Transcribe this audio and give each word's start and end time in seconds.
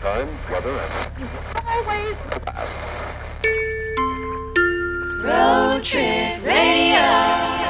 time, 0.00 0.28
weather, 0.50 0.70
and 0.70 1.28
Highways. 1.52 2.16
Road 5.22 5.84
Trip 5.84 6.42
Radio. 6.42 7.60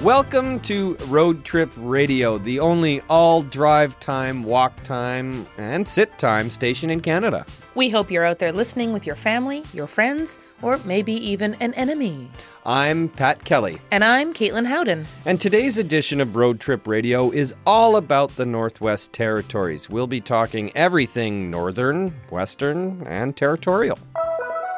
Welcome 0.00 0.60
to 0.60 0.96
Road 1.08 1.44
Trip 1.44 1.70
Radio, 1.76 2.38
the 2.38 2.60
only 2.60 3.00
all 3.10 3.42
drive 3.42 3.98
time, 3.98 4.44
walk 4.44 4.80
time, 4.84 5.44
and 5.58 5.88
sit 5.88 6.16
time 6.18 6.50
station 6.50 6.88
in 6.88 7.00
Canada. 7.00 7.44
We 7.80 7.88
hope 7.88 8.10
you're 8.10 8.26
out 8.26 8.40
there 8.40 8.52
listening 8.52 8.92
with 8.92 9.06
your 9.06 9.16
family, 9.16 9.64
your 9.72 9.86
friends, 9.86 10.38
or 10.60 10.76
maybe 10.84 11.14
even 11.14 11.54
an 11.60 11.72
enemy. 11.72 12.30
I'm 12.66 13.08
Pat 13.08 13.46
Kelly, 13.46 13.78
And 13.90 14.04
I'm 14.04 14.34
Caitlin 14.34 14.66
Howden. 14.66 15.06
and 15.24 15.40
today's 15.40 15.78
edition 15.78 16.20
of 16.20 16.36
Road 16.36 16.60
Trip 16.60 16.86
Radio 16.86 17.30
is 17.30 17.54
all 17.64 17.96
about 17.96 18.36
the 18.36 18.44
Northwest 18.44 19.14
Territories. 19.14 19.88
We'll 19.88 20.06
be 20.06 20.20
talking 20.20 20.70
everything 20.76 21.50
northern, 21.50 22.12
western, 22.28 23.02
and 23.06 23.34
territorial. 23.34 23.98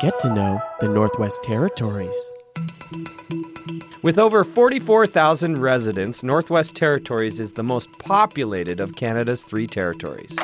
Get 0.01 0.21
to 0.21 0.33
know 0.33 0.63
the 0.79 0.87
Northwest 0.87 1.43
Territories. 1.43 2.15
With 4.05 4.17
over 4.17 4.45
44,000 4.45 5.59
residents, 5.59 6.23
Northwest 6.23 6.77
Territories 6.77 7.41
is 7.41 7.51
the 7.51 7.65
most 7.65 7.91
populated 7.99 8.79
of 8.79 8.95
Canada's 8.95 9.43
three 9.43 9.67
territories. 9.67 10.37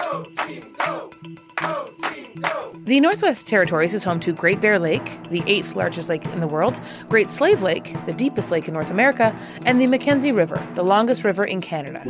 The 2.84 3.00
Northwest 3.00 3.46
Territories 3.46 3.92
is 3.92 4.04
home 4.04 4.18
to 4.20 4.32
Great 4.32 4.60
Bear 4.60 4.78
Lake, 4.78 5.18
the 5.30 5.42
eighth 5.46 5.76
largest 5.76 6.08
lake 6.08 6.24
in 6.26 6.40
the 6.40 6.46
world, 6.46 6.80
Great 7.08 7.30
Slave 7.30 7.62
Lake, 7.62 7.94
the 8.06 8.12
deepest 8.12 8.50
lake 8.50 8.66
in 8.66 8.74
North 8.74 8.90
America, 8.90 9.38
and 9.66 9.80
the 9.80 9.86
Mackenzie 9.86 10.32
River, 10.32 10.66
the 10.74 10.82
longest 10.82 11.22
river 11.24 11.44
in 11.44 11.60
Canada. 11.60 12.02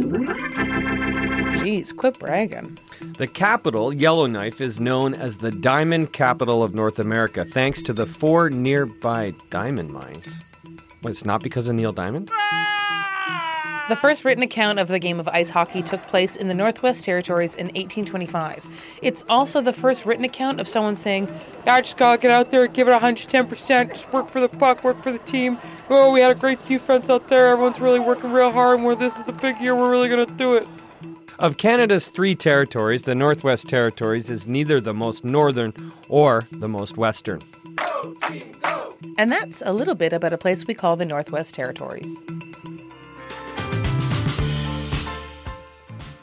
Jeez, 1.59 1.97
quit 1.97 2.19
bragging. 2.19 2.79
The 3.19 3.27
capital, 3.27 3.92
Yellowknife, 3.92 4.61
is 4.61 4.79
known 4.79 5.15
as 5.15 5.39
the 5.39 5.51
diamond 5.51 6.12
capital 6.12 6.62
of 6.62 6.75
North 6.75 7.01
America 7.01 7.45
thanks 7.45 7.83
to 7.83 7.92
the 7.92 8.07
four 8.07 8.48
nearby 8.48 9.35
diamond 9.51 9.91
mines. 9.91 10.37
It's 11.05 11.25
not 11.25 11.42
because 11.42 11.67
of 11.69 11.75
Neil 11.75 11.92
Diamond? 11.92 12.31
The 13.89 13.97
first 13.97 14.22
written 14.22 14.42
account 14.42 14.78
of 14.78 14.89
the 14.89 14.98
game 14.98 15.19
of 15.19 15.28
ice 15.28 15.48
hockey 15.48 15.83
took 15.83 16.03
place 16.03 16.36
in 16.36 16.48
the 16.48 16.55
Northwest 16.55 17.05
Territories 17.05 17.55
in 17.55 17.69
1825. 17.69 18.67
It's 19.00 19.25
also 19.30 19.62
the 19.62 19.72
first 19.72 20.05
written 20.05 20.27
account 20.27 20.61
of 20.61 20.69
someone 20.69 20.95
saying, 20.95 21.33
I 21.67 21.80
just 21.80 21.97
gotta 21.97 22.20
get 22.20 22.30
out 22.30 22.50
there, 22.50 22.67
give 22.67 22.86
it 22.86 22.91
110%, 22.91 23.97
just 23.97 24.12
work 24.12 24.30
for 24.30 24.41
the 24.41 24.48
puck, 24.48 24.84
work 24.84 25.03
for 25.03 25.11
the 25.11 25.19
team. 25.20 25.56
Oh, 25.89 26.12
we 26.12 26.20
had 26.20 26.36
a 26.36 26.39
great 26.39 26.62
defense 26.67 27.08
out 27.08 27.28
there. 27.28 27.48
Everyone's 27.48 27.80
really 27.80 27.98
working 27.98 28.30
real 28.30 28.53
hard. 28.53 28.77
And 28.77 28.84
where 28.86 28.95
this 28.95 29.14
is 29.14 29.25
a 29.27 29.33
big 29.33 29.58
year, 29.58 29.75
we're 29.75 29.91
really 29.91 30.11
gonna 30.11 30.27
do 30.27 30.52
it. 30.52 30.69
Of 31.39 31.56
Canada's 31.56 32.08
three 32.08 32.34
territories, 32.34 33.05
the 33.05 33.14
Northwest 33.14 33.70
Territories 33.70 34.28
is 34.28 34.47
neither 34.47 34.83
the 34.83 34.92
most 34.92 35.25
northern 35.25 35.73
or 36.11 36.47
the 36.50 36.69
most 36.69 36.98
western. 36.98 37.42
and 39.17 39.33
that's 39.33 39.62
a 39.64 39.73
little 39.73 39.95
bit 39.95 40.12
about 40.12 40.34
a 40.34 40.39
place 40.39 40.67
we 40.67 40.75
call 40.75 40.97
the 40.97 41.06
Northwest 41.06 41.55
Territories. 41.55 42.27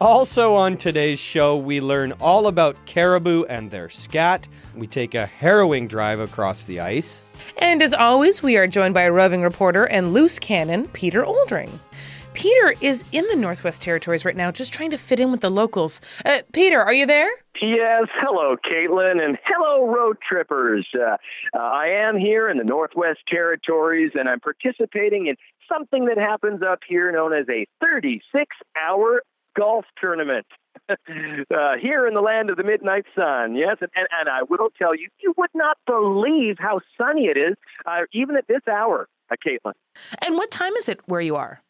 Also, 0.01 0.53
on 0.53 0.75
today's 0.75 1.19
show, 1.19 1.55
we 1.55 1.79
learn 1.79 2.11
all 2.19 2.47
about 2.47 2.75
caribou 2.85 3.45
and 3.45 3.71
their 3.71 3.89
scat. 3.89 4.45
We 4.75 4.87
take 4.87 5.15
a 5.15 5.25
harrowing 5.25 5.87
drive 5.87 6.19
across 6.19 6.65
the 6.65 6.81
ice. 6.81 7.21
And 7.59 7.81
as 7.81 7.93
always, 7.93 8.43
we 8.43 8.57
are 8.57 8.67
joined 8.67 8.93
by 8.93 9.03
a 9.03 9.11
roving 9.11 9.41
reporter 9.41 9.85
and 9.85 10.13
loose 10.13 10.37
cannon, 10.37 10.89
Peter 10.89 11.23
Oldring. 11.23 11.79
Peter 12.33 12.75
is 12.81 13.05
in 13.13 13.25
the 13.29 13.37
Northwest 13.37 13.81
Territories 13.81 14.25
right 14.25 14.35
now, 14.35 14.51
just 14.51 14.73
trying 14.73 14.91
to 14.91 14.97
fit 14.97 15.21
in 15.21 15.31
with 15.31 15.39
the 15.39 15.49
locals. 15.49 16.01
Uh, 16.25 16.39
Peter, 16.51 16.81
are 16.81 16.93
you 16.93 17.05
there? 17.05 17.29
Yes, 17.61 18.07
hello, 18.15 18.57
Caitlin, 18.69 19.23
and 19.23 19.37
hello, 19.45 19.87
road 19.87 20.17
trippers. 20.27 20.85
Uh, 20.93 21.15
uh, 21.57 21.57
I 21.57 21.87
am 21.87 22.17
here 22.17 22.49
in 22.49 22.57
the 22.57 22.65
Northwest 22.65 23.19
Territories, 23.29 24.11
and 24.13 24.27
I'm 24.27 24.41
participating 24.41 25.27
in 25.27 25.37
something 25.69 26.05
that 26.07 26.17
happens 26.17 26.61
up 26.61 26.79
here 26.85 27.09
known 27.13 27.31
as 27.31 27.45
a 27.49 27.65
36 27.79 28.53
hour 28.85 29.21
golf 29.55 29.85
tournament. 29.99 30.45
uh, 30.89 30.95
here 31.81 32.05
in 32.05 32.13
the 32.13 32.21
land 32.21 32.49
of 32.49 32.57
the 32.57 32.63
midnight 32.63 33.05
sun, 33.15 33.55
yes, 33.55 33.77
and, 33.81 33.89
and, 33.95 34.07
and 34.19 34.29
I 34.29 34.43
will 34.43 34.69
tell 34.77 34.93
you, 34.93 35.07
you 35.19 35.33
would 35.37 35.49
not 35.53 35.77
believe 35.87 36.57
how 36.59 36.81
sunny 36.97 37.25
it 37.25 37.37
is, 37.37 37.55
uh, 37.85 38.01
even 38.11 38.35
at 38.35 38.47
this 38.47 38.61
hour, 38.69 39.07
uh, 39.31 39.35
Caitlin. 39.45 39.73
And 40.21 40.35
what 40.35 40.51
time 40.51 40.73
is 40.73 40.89
it 40.89 40.99
where 41.05 41.21
you 41.21 41.35
are? 41.35 41.61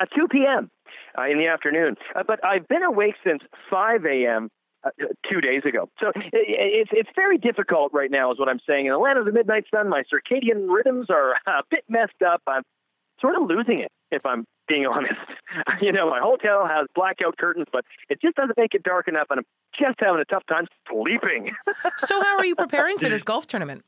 At 0.00 0.08
2 0.16 0.28
p.m. 0.28 0.70
Uh, 1.18 1.24
in 1.24 1.38
the 1.38 1.48
afternoon. 1.48 1.96
Uh, 2.14 2.22
but 2.26 2.42
I've 2.44 2.68
been 2.68 2.82
awake 2.82 3.16
since 3.24 3.42
5 3.70 4.06
a.m. 4.06 4.50
Uh, 4.82 4.90
two 5.30 5.42
days 5.42 5.62
ago. 5.66 5.90
So 6.00 6.08
it, 6.08 6.32
it's 6.32 6.90
it's 6.94 7.10
very 7.14 7.36
difficult 7.36 7.92
right 7.92 8.10
now, 8.10 8.32
is 8.32 8.38
what 8.38 8.48
I'm 8.48 8.60
saying. 8.66 8.86
In 8.86 8.92
the 8.92 8.98
land 8.98 9.18
of 9.18 9.26
the 9.26 9.32
midnight 9.32 9.64
sun, 9.70 9.90
my 9.90 10.04
circadian 10.04 10.68
rhythms 10.74 11.08
are 11.10 11.32
a 11.46 11.62
bit 11.70 11.84
messed 11.86 12.22
up. 12.26 12.40
I'm 12.46 12.62
sort 13.20 13.34
of 13.36 13.42
losing 13.42 13.80
it, 13.80 13.92
if 14.10 14.24
I'm 14.26 14.44
being 14.68 14.86
honest. 14.94 15.20
you 15.80 15.92
know, 15.92 16.08
my 16.08 16.20
hotel 16.20 16.66
has 16.66 16.86
blackout 16.94 17.36
curtains, 17.38 17.66
but 17.72 17.84
it 18.08 18.20
just 18.20 18.36
doesn't 18.36 18.56
make 18.56 18.74
it 18.74 18.82
dark 18.82 19.08
enough, 19.08 19.26
and 19.30 19.38
I'm 19.40 19.46
just 19.78 19.98
having 20.00 20.20
a 20.20 20.24
tough 20.24 20.44
time 20.48 20.66
sleeping. 20.90 21.52
So, 21.96 22.20
how 22.22 22.36
are 22.38 22.44
you 22.44 22.54
preparing 22.54 22.98
for 22.98 23.08
this 23.08 23.22
golf 23.22 23.46
tournament? 23.46 23.84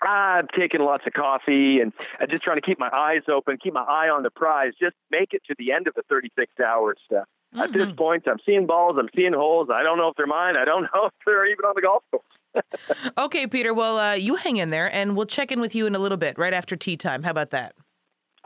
I'm 0.00 0.48
taking 0.58 0.80
lots 0.80 1.04
of 1.06 1.12
coffee 1.12 1.80
and 1.80 1.92
just 2.30 2.42
trying 2.42 2.56
to 2.56 2.62
keep 2.62 2.78
my 2.78 2.90
eyes 2.92 3.22
open, 3.30 3.58
keep 3.62 3.72
my 3.74 3.82
eye 3.82 4.08
on 4.08 4.22
the 4.22 4.30
prize, 4.30 4.72
just 4.80 4.94
make 5.10 5.32
it 5.32 5.42
to 5.48 5.54
the 5.58 5.72
end 5.72 5.86
of 5.86 5.94
the 5.94 6.02
36 6.08 6.52
hours. 6.60 6.98
Uh, 7.14 7.22
At 7.60 7.72
this 7.72 7.88
point, 7.96 8.24
I'm 8.26 8.38
seeing 8.44 8.66
balls, 8.66 8.96
I'm 8.98 9.08
seeing 9.14 9.32
holes. 9.32 9.68
I 9.72 9.82
don't 9.82 9.98
know 9.98 10.08
if 10.08 10.16
they're 10.16 10.26
mine. 10.26 10.56
I 10.56 10.64
don't 10.64 10.82
know 10.94 11.06
if 11.06 11.12
they're 11.26 11.46
even 11.46 11.64
on 11.64 11.72
the 11.76 11.82
golf 11.82 12.02
course. 12.10 13.12
Okay, 13.18 13.46
Peter, 13.46 13.72
well, 13.74 13.98
uh, 13.98 14.12
you 14.14 14.36
hang 14.36 14.56
in 14.56 14.70
there 14.70 14.92
and 14.92 15.16
we'll 15.16 15.26
check 15.26 15.52
in 15.52 15.60
with 15.60 15.74
you 15.74 15.86
in 15.86 15.94
a 15.94 15.98
little 15.98 16.18
bit, 16.18 16.38
right 16.38 16.52
after 16.52 16.74
tea 16.76 16.96
time. 16.96 17.22
How 17.22 17.30
about 17.30 17.50
that? 17.50 17.74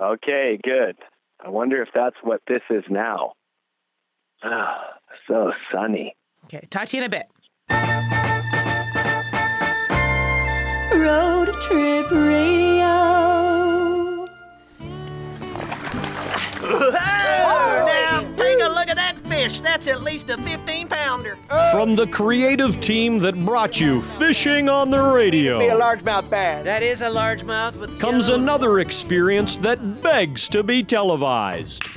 Okay, 0.00 0.59
good. 0.62 0.97
I 1.44 1.48
wonder 1.48 1.82
if 1.82 1.88
that's 1.94 2.16
what 2.22 2.41
this 2.48 2.62
is 2.70 2.84
now. 2.88 3.32
Ah, 4.42 4.94
so 5.28 5.52
sunny. 5.72 6.14
Okay, 6.44 6.66
talk 6.70 6.88
to 6.88 6.97
you 6.97 7.02
in 7.02 7.06
a 7.06 7.10
bit. 7.10 7.26
Road 10.92 11.52
Trip 11.60 12.10
Radio. 12.10 12.56
Fish. 19.49 19.61
That's 19.61 19.87
at 19.87 20.03
least 20.03 20.31
a 20.31 20.37
15 20.39 20.89
pounder. 20.89 21.39
From 21.71 21.95
the 21.97 22.07
creative 22.07 22.81
team 22.81 23.19
that 23.21 23.34
brought 23.45 23.81
you 23.81 24.03
Fishing 24.03 24.69
on 24.69 24.91
the 24.91 25.01
Radio. 25.01 25.59
Be 25.59 25.69
a 25.69 25.75
Radio 25.75 25.79
largemouth 25.79 26.29
bass. 26.31 26.65
That 26.65 26.83
is 26.83 27.01
a 27.01 27.07
largemouth 27.07 27.77
with 27.77 27.99
comes 28.01 28.29
yellow- 28.29 28.43
another 28.43 28.81
experience 28.81 29.57
that 29.59 30.03
begs 30.03 30.49
to 30.49 30.62
be 30.62 30.83
televised. 30.83 31.89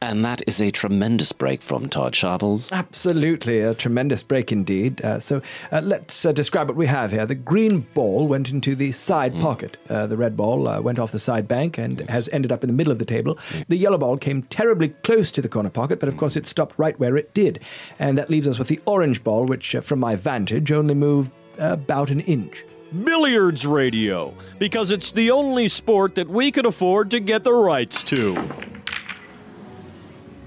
And 0.00 0.24
that 0.24 0.42
is 0.46 0.60
a 0.60 0.70
tremendous 0.70 1.32
break 1.32 1.60
from 1.60 1.88
Todd 1.88 2.14
Sharples. 2.14 2.72
Absolutely, 2.72 3.60
a 3.60 3.74
tremendous 3.74 4.22
break 4.22 4.52
indeed. 4.52 5.02
Uh, 5.02 5.18
so 5.18 5.42
uh, 5.72 5.80
let's 5.82 6.24
uh, 6.24 6.32
describe 6.32 6.68
what 6.68 6.76
we 6.76 6.86
have 6.86 7.10
here. 7.10 7.26
The 7.26 7.34
green 7.34 7.80
ball 7.94 8.28
went 8.28 8.50
into 8.50 8.76
the 8.76 8.92
side 8.92 9.38
pocket. 9.40 9.76
Uh, 9.88 10.06
the 10.06 10.16
red 10.16 10.36
ball 10.36 10.68
uh, 10.68 10.80
went 10.80 10.98
off 10.98 11.12
the 11.12 11.18
side 11.18 11.48
bank 11.48 11.78
and 11.78 12.08
has 12.08 12.28
ended 12.30 12.52
up 12.52 12.62
in 12.62 12.68
the 12.68 12.74
middle 12.74 12.92
of 12.92 12.98
the 12.98 13.04
table. 13.04 13.38
The 13.68 13.76
yellow 13.76 13.98
ball 13.98 14.16
came 14.16 14.42
terribly 14.42 14.90
close 14.90 15.30
to 15.32 15.42
the 15.42 15.48
corner 15.48 15.70
pocket, 15.70 16.00
but 16.00 16.08
of 16.08 16.16
course 16.16 16.36
it 16.36 16.46
stopped 16.46 16.78
right 16.78 16.98
where 16.98 17.16
it 17.16 17.34
did. 17.34 17.60
And 17.98 18.16
that 18.18 18.30
leaves 18.30 18.46
us 18.46 18.58
with 18.58 18.68
the 18.68 18.80
orange 18.86 19.24
ball, 19.24 19.46
which, 19.46 19.74
uh, 19.74 19.80
from 19.80 19.98
my 19.98 20.14
vantage, 20.14 20.70
only 20.70 20.94
moved 20.94 21.32
about 21.58 22.10
an 22.10 22.20
inch. 22.20 22.64
Billiards 23.04 23.66
Radio, 23.66 24.32
because 24.58 24.90
it's 24.90 25.10
the 25.10 25.30
only 25.30 25.68
sport 25.68 26.14
that 26.14 26.28
we 26.28 26.50
could 26.50 26.64
afford 26.64 27.10
to 27.10 27.20
get 27.20 27.44
the 27.44 27.52
rights 27.52 28.02
to. 28.04 28.34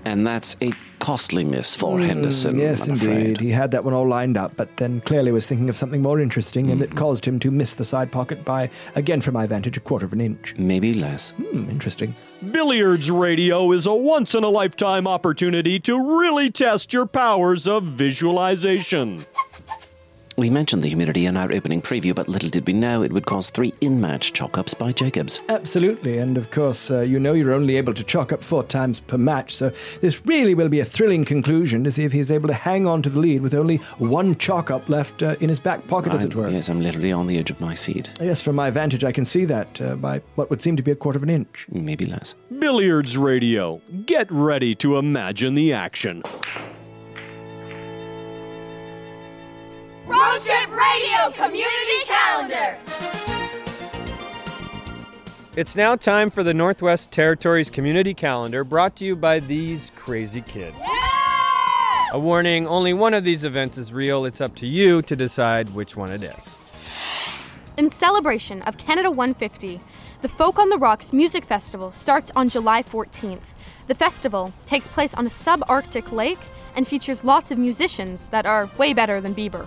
And 0.05 0.25
that's 0.25 0.55
a 0.61 0.71
costly 0.99 1.43
miss 1.43 1.75
for 1.75 1.97
Mm, 1.97 2.05
Henderson. 2.05 2.59
Yes, 2.59 2.87
I'm 2.87 2.93
indeed. 2.93 3.07
afraid. 3.09 3.39
He 3.39 3.49
had 3.49 3.71
that 3.71 3.83
one 3.83 3.93
all 3.93 4.07
lined 4.07 4.37
up, 4.37 4.55
but 4.55 4.77
then 4.77 5.01
clearly 5.01 5.31
was 5.31 5.47
thinking 5.47 5.67
of 5.69 5.75
something 5.77 6.01
more 6.01 6.19
interesting, 6.19 6.69
and 6.69 6.81
it 6.81 6.95
caused 6.95 7.25
him 7.25 7.39
to 7.39 7.49
miss 7.49 7.73
the 7.73 7.85
side 7.85 8.11
pocket 8.11 8.45
by, 8.45 8.69
again 8.95 9.21
from 9.21 9.33
my 9.33 9.47
vantage, 9.47 9.77
a 9.77 9.79
quarter 9.79 10.05
of 10.05 10.13
an 10.13 10.21
inch. 10.21 10.53
Maybe 10.57 10.93
less. 10.93 11.31
Hmm, 11.31 11.69
interesting. 11.71 12.15
Billiards 12.51 13.09
Radio 13.09 13.71
is 13.71 13.85
a 13.87 13.93
once 13.95 14.35
in 14.35 14.43
a 14.43 14.49
lifetime 14.49 15.07
opportunity 15.07 15.79
to 15.81 16.17
really 16.19 16.51
test 16.51 16.93
your 16.93 17.05
powers 17.07 17.67
of 17.67 17.83
visualization. 17.83 19.25
We 20.37 20.49
mentioned 20.49 20.81
the 20.81 20.87
humidity 20.87 21.25
in 21.25 21.35
our 21.35 21.51
opening 21.51 21.81
preview, 21.81 22.15
but 22.15 22.27
little 22.29 22.49
did 22.49 22.65
we 22.65 22.73
know 22.73 23.03
it 23.03 23.11
would 23.11 23.25
cause 23.25 23.49
three 23.49 23.73
in 23.81 23.99
match 23.99 24.31
chalk 24.33 24.57
ups 24.57 24.73
by 24.73 24.91
Jacobs. 24.93 25.43
Absolutely, 25.49 26.17
and 26.19 26.37
of 26.37 26.51
course, 26.51 26.89
uh, 26.89 27.01
you 27.01 27.19
know 27.19 27.33
you're 27.33 27.53
only 27.53 27.75
able 27.75 27.93
to 27.93 28.03
chalk 28.03 28.31
up 28.31 28.43
four 28.43 28.63
times 28.63 29.01
per 29.01 29.17
match, 29.17 29.53
so 29.53 29.69
this 29.99 30.25
really 30.25 30.55
will 30.55 30.69
be 30.69 30.79
a 30.79 30.85
thrilling 30.85 31.25
conclusion 31.25 31.83
to 31.83 31.91
see 31.91 32.05
if 32.05 32.13
he's 32.13 32.31
able 32.31 32.47
to 32.47 32.53
hang 32.53 32.87
on 32.87 33.01
to 33.01 33.09
the 33.09 33.19
lead 33.19 33.41
with 33.41 33.53
only 33.53 33.77
one 33.97 34.35
chalk 34.37 34.71
up 34.71 34.87
left 34.87 35.21
uh, 35.21 35.35
in 35.41 35.49
his 35.49 35.59
back 35.59 35.85
pocket, 35.87 36.13
as 36.13 36.21
I'm- 36.21 36.29
it 36.31 36.35
were. 36.35 36.49
Yes, 36.49 36.69
I'm 36.69 36.79
literally 36.81 37.11
on 37.11 37.27
the 37.27 37.37
edge 37.37 37.51
of 37.51 37.59
my 37.59 37.73
seat. 37.73 38.11
Yes, 38.21 38.41
from 38.41 38.55
my 38.55 38.69
vantage, 38.69 39.03
I 39.03 39.11
can 39.11 39.25
see 39.25 39.45
that 39.45 39.81
uh, 39.81 39.95
by 39.95 40.19
what 40.35 40.49
would 40.49 40.61
seem 40.61 40.75
to 40.77 40.83
be 40.83 40.91
a 40.91 40.95
quarter 40.95 41.17
of 41.17 41.23
an 41.23 41.29
inch. 41.29 41.67
Maybe 41.69 42.05
less. 42.05 42.35
Billiards 42.57 43.17
Radio. 43.17 43.81
Get 44.05 44.31
ready 44.31 44.75
to 44.75 44.97
imagine 44.97 45.55
the 45.55 45.73
action. 45.73 46.23
Road 50.11 50.41
Trip 50.41 50.69
Radio 50.69 51.31
Community 51.31 52.03
Calendar. 52.05 52.77
It's 55.55 55.77
now 55.77 55.95
time 55.95 56.29
for 56.29 56.43
the 56.43 56.53
Northwest 56.53 57.11
Territories 57.11 57.69
Community 57.69 58.13
Calendar 58.13 58.65
brought 58.65 58.97
to 58.97 59.05
you 59.05 59.15
by 59.15 59.39
these 59.39 59.89
crazy 59.95 60.41
kids. 60.41 60.75
A 62.11 62.19
warning 62.19 62.67
only 62.67 62.93
one 62.93 63.13
of 63.13 63.23
these 63.23 63.45
events 63.45 63.77
is 63.77 63.93
real. 63.93 64.25
It's 64.25 64.41
up 64.41 64.53
to 64.55 64.67
you 64.67 65.01
to 65.03 65.15
decide 65.15 65.69
which 65.69 65.95
one 65.95 66.11
it 66.11 66.23
is. 66.23 66.55
In 67.77 67.89
celebration 67.89 68.61
of 68.63 68.77
Canada 68.77 69.09
150, 69.09 69.79
the 70.21 70.27
Folk 70.27 70.59
on 70.59 70.67
the 70.67 70.77
Rocks 70.77 71.13
Music 71.13 71.45
Festival 71.45 71.93
starts 71.93 72.31
on 72.35 72.49
July 72.49 72.83
14th. 72.83 73.39
The 73.87 73.95
festival 73.95 74.51
takes 74.65 74.89
place 74.89 75.13
on 75.13 75.25
a 75.25 75.29
subarctic 75.29 76.11
lake 76.11 76.39
and 76.75 76.85
features 76.85 77.23
lots 77.23 77.49
of 77.49 77.57
musicians 77.57 78.27
that 78.27 78.45
are 78.45 78.69
way 78.77 78.91
better 78.93 79.21
than 79.21 79.33
Bieber. 79.33 79.65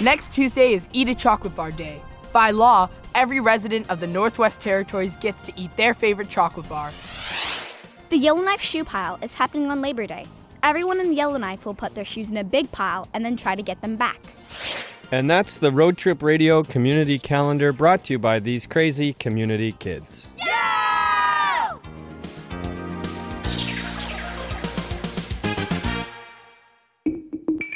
Next 0.00 0.32
Tuesday 0.32 0.74
is 0.74 0.88
Eat 0.92 1.08
a 1.08 1.14
Chocolate 1.14 1.56
Bar 1.56 1.72
Day. 1.72 2.00
By 2.32 2.52
law, 2.52 2.88
every 3.16 3.40
resident 3.40 3.90
of 3.90 3.98
the 3.98 4.06
Northwest 4.06 4.60
Territories 4.60 5.16
gets 5.16 5.42
to 5.42 5.52
eat 5.56 5.76
their 5.76 5.92
favorite 5.92 6.28
chocolate 6.28 6.68
bar. 6.68 6.92
The 8.08 8.16
Yellowknife 8.16 8.60
Shoe 8.60 8.84
Pile 8.84 9.18
is 9.22 9.34
happening 9.34 9.72
on 9.72 9.82
Labor 9.82 10.06
Day. 10.06 10.24
Everyone 10.62 11.00
in 11.00 11.12
Yellowknife 11.14 11.66
will 11.66 11.74
put 11.74 11.96
their 11.96 12.04
shoes 12.04 12.30
in 12.30 12.36
a 12.36 12.44
big 12.44 12.70
pile 12.70 13.08
and 13.12 13.24
then 13.24 13.36
try 13.36 13.56
to 13.56 13.62
get 13.62 13.80
them 13.80 13.96
back. 13.96 14.20
And 15.10 15.28
that's 15.28 15.56
the 15.56 15.72
Road 15.72 15.96
Trip 15.96 16.22
Radio 16.22 16.62
Community 16.62 17.18
Calendar 17.18 17.72
brought 17.72 18.04
to 18.04 18.12
you 18.12 18.18
by 18.20 18.38
these 18.38 18.66
crazy 18.66 19.14
community 19.14 19.72
kids. 19.72 20.28
Yeah! 20.36 21.76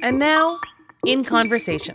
And 0.03 0.21
now, 0.21 0.61
in 1.07 1.25
conversation. 1.25 1.95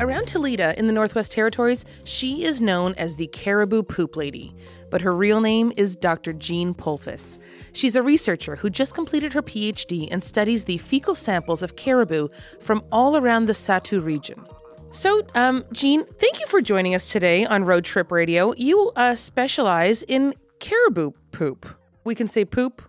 Around 0.00 0.26
Tulita 0.26 0.74
in 0.76 0.86
the 0.86 0.92
Northwest 0.92 1.30
Territories, 1.32 1.84
she 2.04 2.44
is 2.44 2.60
known 2.60 2.94
as 2.96 3.16
the 3.16 3.26
Caribou 3.28 3.82
Poop 3.82 4.16
Lady, 4.16 4.54
but 4.90 5.02
her 5.02 5.14
real 5.14 5.40
name 5.40 5.72
is 5.76 5.94
Dr. 5.94 6.32
Jean 6.32 6.72
Polfus. 6.74 7.38
She's 7.72 7.94
a 7.94 8.02
researcher 8.02 8.56
who 8.56 8.70
just 8.70 8.94
completed 8.94 9.32
her 9.34 9.42
PhD 9.42 10.08
and 10.10 10.24
studies 10.24 10.64
the 10.64 10.78
fecal 10.78 11.14
samples 11.14 11.62
of 11.62 11.76
caribou 11.76 12.28
from 12.60 12.82
all 12.90 13.16
around 13.16 13.44
the 13.44 13.52
Sahtu 13.52 14.02
region. 14.02 14.44
So, 14.90 15.22
um, 15.34 15.64
Jean, 15.72 16.04
thank 16.18 16.40
you 16.40 16.46
for 16.46 16.60
joining 16.60 16.94
us 16.94 17.10
today 17.10 17.44
on 17.46 17.64
Road 17.64 17.84
Trip 17.84 18.10
Radio. 18.10 18.54
You 18.56 18.90
uh, 18.96 19.14
specialize 19.14 20.02
in 20.02 20.34
caribou 20.60 21.12
poop. 21.30 21.66
We 22.04 22.14
can 22.14 22.28
say 22.28 22.44
poop. 22.44 22.82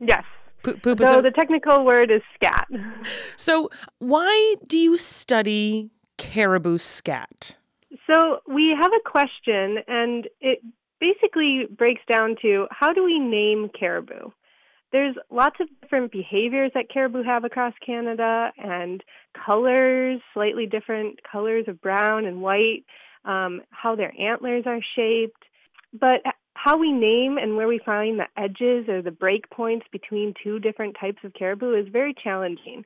Yes. 0.00 0.24
Poop, 0.64 0.82
poop 0.82 0.98
so 1.04 1.18
a- 1.18 1.22
the 1.22 1.30
technical 1.30 1.84
word 1.84 2.10
is 2.10 2.22
scat. 2.34 2.66
So, 3.36 3.70
why 3.98 4.56
do 4.66 4.78
you 4.78 4.96
study 4.96 5.90
caribou 6.16 6.78
scat? 6.78 7.58
So 8.10 8.40
we 8.48 8.74
have 8.80 8.90
a 8.92 9.08
question, 9.08 9.78
and 9.86 10.26
it 10.40 10.62
basically 11.00 11.66
breaks 11.70 12.02
down 12.10 12.36
to 12.42 12.66
how 12.70 12.92
do 12.92 13.04
we 13.04 13.18
name 13.18 13.70
caribou? 13.78 14.30
There's 14.90 15.16
lots 15.30 15.56
of 15.60 15.68
different 15.82 16.12
behaviors 16.12 16.70
that 16.74 16.88
caribou 16.88 17.22
have 17.24 17.44
across 17.44 17.74
Canada, 17.84 18.52
and 18.56 19.02
colors, 19.34 20.20
slightly 20.32 20.66
different 20.66 21.20
colors 21.30 21.66
of 21.68 21.80
brown 21.80 22.24
and 22.24 22.40
white, 22.40 22.84
um, 23.24 23.60
how 23.70 23.96
their 23.96 24.14
antlers 24.18 24.64
are 24.66 24.80
shaped. 24.96 25.42
But 25.92 26.22
how 26.54 26.78
we 26.78 26.92
name 26.92 27.36
and 27.36 27.56
where 27.56 27.68
we 27.68 27.80
find 27.84 28.18
the 28.18 28.28
edges 28.36 28.88
or 28.88 29.02
the 29.02 29.10
break 29.10 29.50
points 29.50 29.86
between 29.92 30.34
two 30.42 30.58
different 30.58 30.96
types 30.98 31.18
of 31.24 31.34
caribou 31.34 31.74
is 31.74 31.88
very 31.88 32.14
challenging. 32.14 32.84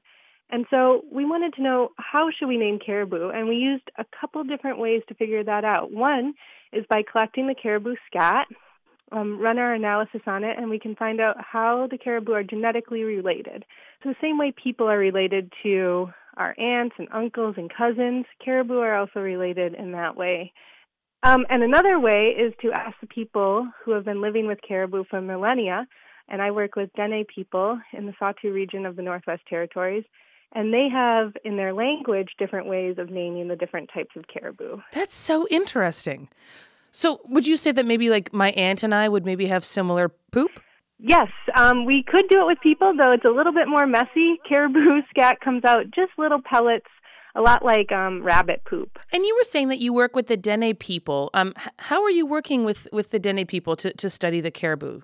And 0.51 0.65
so 0.71 1.05
we 1.13 1.25
wanted 1.25 1.55
to 1.55 1.63
know 1.63 1.91
how 1.99 2.31
should 2.31 2.49
we 2.49 2.57
name 2.57 2.79
caribou, 2.85 3.29
and 3.29 3.49
we 3.49 3.57
used 3.57 3.91
a 3.99 4.05
couple 4.19 4.43
different 4.45 4.79
ways 4.79 5.03
to 5.09 5.15
figure 5.15 5.45
that 5.45 5.65
out. 5.65 5.93
One 5.93 6.35
is 6.73 6.87
by 6.89 7.03
collecting 7.03 7.47
the 7.47 7.55
caribou 7.55 7.97
scat, 8.07 8.47
um, 9.13 9.39
run 9.39 9.59
our 9.59 9.75
analysis 9.75 10.23
on 10.27 10.45
it, 10.45 10.57
and 10.59 10.71
we 10.71 10.79
can 10.79 10.97
find 10.97 11.21
out 11.21 11.37
how 11.39 11.87
the 11.91 11.99
caribou 11.99 12.33
are 12.33 12.43
genetically 12.43 13.03
related. 13.03 13.65
So 14.03 14.09
the 14.09 14.17
same 14.21 14.39
way 14.39 14.53
people 14.53 14.89
are 14.89 14.99
related 14.99 15.53
to 15.63 16.11
our 16.37 16.59
aunts 16.59 16.95
and 16.99 17.09
uncles 17.13 17.57
and 17.59 17.71
cousins, 17.71 18.25
caribou 18.43 18.79
are 18.79 18.97
also 18.97 19.21
related 19.21 19.75
in 19.75 19.93
that 19.93 20.17
way. 20.17 20.53
Um, 21.23 21.47
and 21.51 21.63
another 21.63 21.99
way 21.99 22.35
is 22.39 22.53
to 22.63 22.73
ask 22.73 22.97
the 23.01 23.07
people 23.07 23.69
who 23.85 23.93
have 23.93 24.05
been 24.05 24.23
living 24.23 24.47
with 24.47 24.59
caribou 24.67 25.05
for 25.11 25.21
millennia, 25.21 25.87
and 26.29 26.41
I 26.41 26.51
work 26.51 26.77
with 26.77 26.91
Dene 26.95 27.25
people 27.35 27.81
in 27.93 28.07
the 28.07 28.13
Sahtu 28.21 28.53
region 28.53 28.87
of 28.87 28.97
the 28.97 29.03
Northwest 29.03 29.43
Territories, 29.49 30.05
and 30.53 30.73
they 30.73 30.89
have 30.93 31.33
in 31.45 31.57
their 31.57 31.73
language 31.73 32.29
different 32.39 32.69
ways 32.69 32.97
of 32.99 33.11
naming 33.11 33.49
the 33.49 33.57
different 33.57 33.91
types 33.93 34.15
of 34.17 34.25
caribou. 34.29 34.79
That's 34.93 35.15
so 35.15 35.47
interesting. 35.51 36.29
So, 36.91 37.21
would 37.27 37.47
you 37.47 37.57
say 37.57 37.73
that 37.73 37.85
maybe 37.85 38.09
like 38.11 38.33
my 38.33 38.51
aunt 38.53 38.83
and 38.83 38.95
I 38.95 39.09
would 39.09 39.27
maybe 39.27 39.47
have 39.47 39.65
similar 39.65 40.09
poop? 40.09 40.61
Yes, 40.99 41.29
um, 41.55 41.85
we 41.85 42.03
could 42.03 42.29
do 42.29 42.41
it 42.41 42.47
with 42.47 42.59
people, 42.61 42.93
though 42.97 43.13
it's 43.13 43.25
a 43.25 43.31
little 43.31 43.53
bit 43.53 43.69
more 43.69 43.87
messy. 43.87 44.41
Caribou 44.49 45.03
scat 45.11 45.41
comes 45.41 45.65
out 45.65 45.85
just 45.95 46.13
little 46.17 46.41
pellets, 46.43 46.87
a 47.39 47.43
lot 47.43 47.65
like 47.65 47.93
um, 47.93 48.23
rabbit 48.23 48.63
poop. 48.69 48.99
And 49.13 49.25
you 49.25 49.35
were 49.37 49.45
saying 49.45 49.69
that 49.69 49.79
you 49.79 49.93
work 49.93 50.17
with 50.17 50.27
the 50.27 50.37
Dene 50.37 50.75
people. 50.75 51.31
Um, 51.33 51.55
h- 51.57 51.69
how 51.79 52.03
are 52.03 52.11
you 52.11 52.27
working 52.27 52.65
with, 52.65 52.89
with 52.93 53.11
the 53.11 53.21
Dene 53.21 53.47
people 53.47 53.77
to, 53.77 53.93
to 53.95 54.11
study 54.11 54.41
the 54.41 54.51
caribou? 54.51 55.03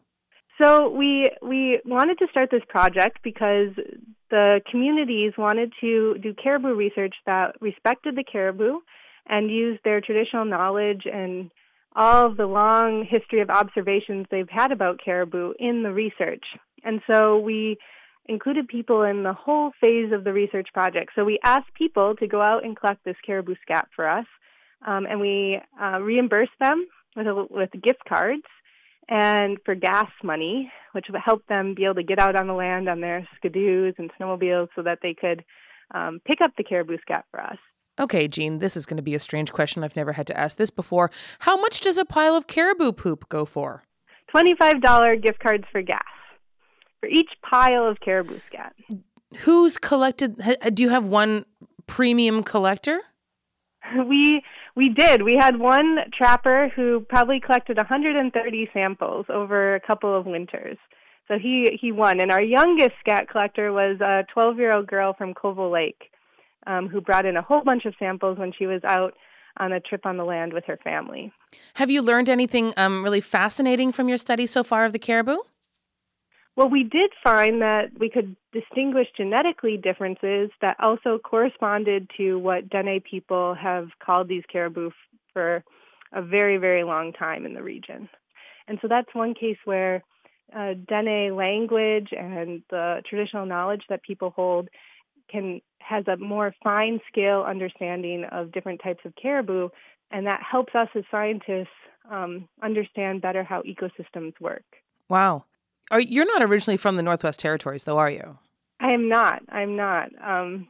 So 0.61 0.89
we 0.89 1.31
we 1.43 1.81
wanted 1.85 2.19
to 2.19 2.29
start 2.31 2.51
this 2.53 2.63
project 2.69 3.19
because 3.25 3.71
the 4.31 4.61
communities 4.71 5.33
wanted 5.37 5.73
to 5.81 6.17
do 6.23 6.33
caribou 6.33 6.75
research 6.75 7.15
that 7.27 7.57
respected 7.61 8.15
the 8.15 8.23
caribou 8.23 8.79
and 9.27 9.51
used 9.51 9.81
their 9.85 10.01
traditional 10.01 10.45
knowledge 10.45 11.03
and 11.13 11.51
all 11.97 12.27
of 12.27 12.37
the 12.37 12.47
long 12.47 13.05
history 13.09 13.41
of 13.41 13.51
observations 13.51 14.27
they've 14.31 14.49
had 14.49 14.71
about 14.71 15.01
caribou 15.05 15.55
in 15.59 15.83
the 15.83 15.93
research. 15.93 16.45
And 16.85 17.01
so 17.11 17.39
we 17.39 17.77
included 18.27 18.69
people 18.69 19.03
in 19.03 19.23
the 19.23 19.33
whole 19.33 19.73
phase 19.81 20.13
of 20.13 20.25
the 20.25 20.33
research 20.33 20.69
project. 20.73 21.13
So 21.15 21.25
we 21.25 21.39
asked 21.45 21.75
people 21.75 22.15
to 22.17 22.27
go 22.27 22.41
out 22.41 22.65
and 22.65 22.77
collect 22.77 23.05
this 23.05 23.17
caribou 23.25 23.55
scat 23.63 23.89
for 23.95 24.09
us, 24.09 24.27
um, 24.87 25.07
and 25.07 25.21
we 25.21 25.61
uh, 25.81 26.01
reimbursed 26.01 26.53
them 26.61 26.87
with 27.17 27.27
a, 27.27 27.47
with 27.51 27.71
gift 27.83 28.03
cards 28.09 28.43
and 29.09 29.59
for 29.65 29.75
gas 29.75 30.11
money, 30.23 30.71
which 30.93 31.07
would 31.11 31.21
help 31.23 31.47
them 31.47 31.75
be 31.75 31.85
able 31.85 31.95
to 31.95 32.03
get 32.03 32.19
out 32.19 32.37
on 32.37 32.47
the 32.47 32.55
land 32.55 32.89
on 32.89 33.01
their 33.01 33.29
skidoos 33.37 33.95
and 33.99 34.11
snowmobiles 34.19 34.69
so 34.75 34.83
that 34.83 35.01
they 35.03 35.15
could 35.15 35.45
um, 35.95 36.21
pick 36.25 36.41
up 36.41 36.53
the 36.57 36.65
caribou 36.65 36.97
scat 37.03 37.25
for 37.31 37.43
us. 37.43 37.59
Okay, 38.01 38.27
Jean, 38.27 38.59
this 38.59 38.77
is 38.77 38.87
going 38.87 38.97
to 38.97 39.03
be 39.03 39.15
a 39.15 39.21
strange 39.21 39.53
question. 39.53 39.85
I've 39.85 39.95
never 39.95 40.13
had 40.13 40.27
to 40.27 40.39
ask 40.39 40.57
this 40.57 40.71
before. 40.71 41.11
How 41.41 41.57
much 41.57 41.81
does 41.81 41.99
a 41.99 42.05
pile 42.05 42.35
of 42.35 42.47
caribou 42.47 42.93
poop 42.93 43.29
go 43.29 43.45
for? 43.45 43.85
$25 44.35 45.23
gift 45.23 45.39
cards 45.39 45.65
for 45.71 45.81
gas 45.81 46.03
for 47.05 47.09
each 47.11 47.31
pile 47.43 47.87
of 47.87 48.01
caribou 48.01 48.39
scat. 48.47 48.75
Who's 49.39 49.77
collected? 49.77 50.41
Do 50.73 50.83
you 50.83 50.89
have 50.89 51.07
one 51.07 51.45
premium 51.87 52.43
collector? 52.43 53.01
We 54.09 54.43
we 54.75 54.89
did. 54.89 55.23
We 55.23 55.37
had 55.37 55.59
one 55.59 55.99
trapper 56.17 56.73
who 56.75 57.05
probably 57.07 57.39
collected 57.39 57.77
130 57.77 58.71
samples 58.73 59.27
over 59.29 59.75
a 59.75 59.81
couple 59.81 60.19
of 60.19 60.25
winters. 60.25 60.79
So 61.29 61.35
he 61.39 61.79
he 61.79 61.93
won. 61.93 62.19
And 62.19 62.33
our 62.33 62.41
youngest 62.41 62.93
scat 63.01 63.29
collector 63.29 63.73
was 63.73 64.01
a 64.01 64.25
12-year-old 64.35 64.87
girl 64.87 65.13
from 65.13 65.35
Colville 65.35 65.71
Lake, 65.71 66.11
um, 66.67 66.89
who 66.89 67.03
brought 67.03 67.27
in 67.27 67.37
a 67.37 67.43
whole 67.43 67.63
bunch 67.63 67.85
of 67.85 67.95
samples 67.99 68.39
when 68.39 68.53
she 68.59 68.67
was 68.67 68.83
out 68.85 69.13
on 69.59 69.71
a 69.73 69.81
trip 69.81 70.07
on 70.07 70.17
the 70.17 70.25
land 70.25 70.55
with 70.55 70.65
her 70.65 70.79
family. 70.83 71.31
Have 71.75 71.91
you 71.91 72.01
learned 72.01 72.31
anything 72.31 72.73
um, 72.79 73.05
really 73.05 73.21
fascinating 73.21 73.93
from 73.93 74.09
your 74.09 74.19
study 74.19 74.47
so 74.47 74.65
far 74.65 74.87
of 74.87 74.95
the 74.95 74.99
caribou? 74.99 75.37
Well, 76.57 76.69
we 76.69 76.85
did 76.85 77.11
find 77.23 77.63
that 77.63 77.91
we 77.99 78.09
could 78.09 78.37
distinguish 78.53 79.09
genetically 79.17 79.77
differences 79.77 80.51
that 80.61 80.77
also 80.79 81.19
corresponded 81.19 82.09
to 82.17 82.39
what 82.39 82.69
Dene 82.71 83.01
people 83.01 83.55
have 83.55 83.89
called 84.05 84.29
these 84.29 84.45
caribou 84.51 84.91
for 85.33 85.65
a 86.13 86.23
very, 86.23 86.59
very 86.59 86.85
long 86.85 87.13
time 87.13 87.45
in 87.45 87.55
the 87.55 87.63
region. 87.63 88.09
And 88.69 88.79
so 88.81 88.89
that's 88.89 89.13
one 89.15 89.35
case 89.35 89.59
where 89.65 90.05
uh, 90.57 90.75
Dene 90.89 91.35
language 91.35 92.11
and 92.17 92.63
the 92.71 93.03
traditional 93.09 93.47
knowledge 93.47 93.83
that 93.89 94.03
people 94.03 94.31
hold 94.31 94.69
can 95.31 95.61
has 95.81 96.05
a 96.07 96.17
more 96.17 96.55
fine 96.63 97.01
scale 97.09 97.45
understanding 97.47 98.25
of 98.31 98.53
different 98.53 98.81
types 98.83 99.05
of 99.05 99.13
caribou, 99.21 99.69
and 100.11 100.27
that 100.27 100.41
helps 100.49 100.75
us 100.75 100.89
as 100.95 101.05
scientists 101.11 101.67
um, 102.11 102.49
understand 102.63 103.21
better 103.21 103.43
how 103.43 103.63
ecosystems 103.63 104.33
work. 104.41 104.65
Wow. 105.11 105.45
Are 105.91 106.01
you're 106.01 106.27
not 106.27 106.43
originally 106.43 106.77
from 106.77 106.97
the 106.97 107.03
Northwest 107.03 107.41
Territories, 107.41 107.85
though, 107.85 107.99
are 107.99 108.11
you? 108.11 108.39
I 108.81 108.93
am 108.93 109.09
not. 109.09 109.43
I'm 109.49 109.77
not. 109.77 110.09
Um, 110.23 110.69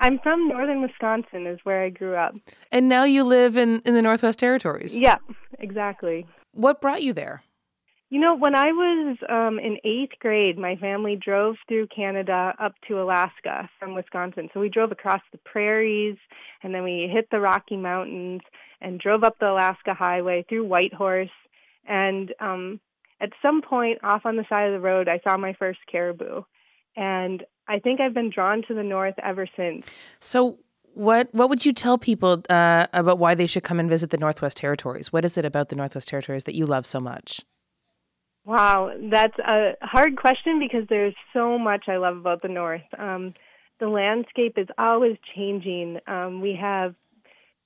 I'm 0.00 0.18
from 0.18 0.48
northern 0.48 0.82
Wisconsin, 0.82 1.46
is 1.46 1.60
where 1.62 1.84
I 1.84 1.90
grew 1.90 2.16
up. 2.16 2.34
And 2.72 2.88
now 2.88 3.04
you 3.04 3.22
live 3.22 3.56
in, 3.56 3.80
in 3.84 3.94
the 3.94 4.02
Northwest 4.02 4.38
Territories. 4.38 4.94
Yeah, 4.94 5.18
exactly. 5.60 6.26
What 6.52 6.80
brought 6.80 7.02
you 7.02 7.12
there? 7.12 7.42
You 8.10 8.20
know, 8.20 8.34
when 8.34 8.54
I 8.54 8.72
was 8.72 9.16
um, 9.30 9.58
in 9.58 9.78
eighth 9.84 10.18
grade, 10.20 10.58
my 10.58 10.76
family 10.76 11.16
drove 11.16 11.56
through 11.66 11.86
Canada 11.86 12.52
up 12.60 12.74
to 12.88 13.00
Alaska 13.00 13.70
from 13.78 13.94
Wisconsin. 13.94 14.50
So 14.52 14.60
we 14.60 14.68
drove 14.68 14.92
across 14.92 15.22
the 15.30 15.38
prairies 15.38 16.18
and 16.62 16.74
then 16.74 16.82
we 16.82 17.08
hit 17.10 17.28
the 17.30 17.40
Rocky 17.40 17.76
Mountains 17.76 18.42
and 18.82 19.00
drove 19.00 19.24
up 19.24 19.38
the 19.38 19.50
Alaska 19.50 19.94
Highway 19.94 20.44
through 20.46 20.66
Whitehorse. 20.66 21.30
And 21.88 22.34
um, 22.38 22.80
at 23.22 23.30
some 23.40 23.62
point 23.62 23.98
off 24.02 24.26
on 24.26 24.36
the 24.36 24.44
side 24.48 24.66
of 24.66 24.72
the 24.72 24.80
road, 24.80 25.08
I 25.08 25.20
saw 25.22 25.36
my 25.36 25.54
first 25.54 25.78
caribou. 25.90 26.42
And 26.96 27.44
I 27.68 27.78
think 27.78 28.00
I've 28.00 28.12
been 28.12 28.30
drawn 28.30 28.62
to 28.68 28.74
the 28.74 28.82
north 28.82 29.14
ever 29.22 29.46
since. 29.56 29.86
So, 30.18 30.58
what 30.94 31.28
what 31.32 31.48
would 31.48 31.64
you 31.64 31.72
tell 31.72 31.96
people 31.96 32.42
uh, 32.50 32.86
about 32.92 33.18
why 33.18 33.34
they 33.34 33.46
should 33.46 33.62
come 33.62 33.80
and 33.80 33.88
visit 33.88 34.10
the 34.10 34.18
Northwest 34.18 34.58
Territories? 34.58 35.10
What 35.10 35.24
is 35.24 35.38
it 35.38 35.44
about 35.46 35.70
the 35.70 35.76
Northwest 35.76 36.08
Territories 36.08 36.44
that 36.44 36.54
you 36.54 36.66
love 36.66 36.84
so 36.84 37.00
much? 37.00 37.40
Wow, 38.44 38.90
that's 39.10 39.38
a 39.38 39.74
hard 39.80 40.16
question 40.16 40.58
because 40.58 40.86
there's 40.88 41.14
so 41.32 41.58
much 41.58 41.84
I 41.88 41.96
love 41.96 42.16
about 42.16 42.42
the 42.42 42.48
North. 42.48 42.82
Um, 42.98 43.32
the 43.78 43.88
landscape 43.88 44.54
is 44.58 44.66
always 44.76 45.16
changing. 45.34 45.98
Um, 46.06 46.40
we 46.40 46.58
have 46.60 46.94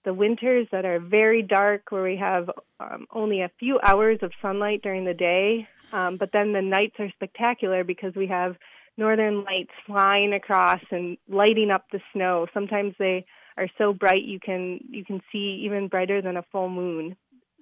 the 0.07 0.15
winters 0.15 0.69
that 0.71 0.85
are 0.85 1.01
very 1.01 1.43
dark, 1.43 1.91
where 1.91 2.05
we 2.05 2.17
have 2.17 2.49
um, 2.79 3.07
only 3.13 3.43
a 3.43 3.51
few 3.59 3.81
hours 3.83 4.19
of 4.23 4.31
sunlight 4.41 4.81
during 4.81 5.05
the 5.05 5.13
day, 5.13 5.67
um, 5.93 6.17
but 6.17 6.31
then 6.33 6.53
the 6.53 6.63
nights 6.63 6.95
are 7.01 7.11
spectacular 7.11 7.83
because 7.83 8.15
we 8.15 8.29
have 8.29 8.55
northern 8.97 9.43
lights 9.43 9.73
flying 9.85 10.33
across 10.33 10.81
and 10.93 11.19
lighting 11.29 11.73
up 11.73 11.87
the 11.91 12.01
snow. 12.13 12.47
Sometimes 12.55 12.95
they 13.01 13.27
are 13.57 13.69
so 13.77 13.93
bright 13.93 14.23
you 14.23 14.39
can 14.39 14.81
you 14.89 15.05
can 15.05 15.21
see 15.33 15.63
even 15.65 15.89
brighter 15.89 16.23
than 16.23 16.37
a 16.37 16.45
full 16.53 16.69
moon. 16.69 17.17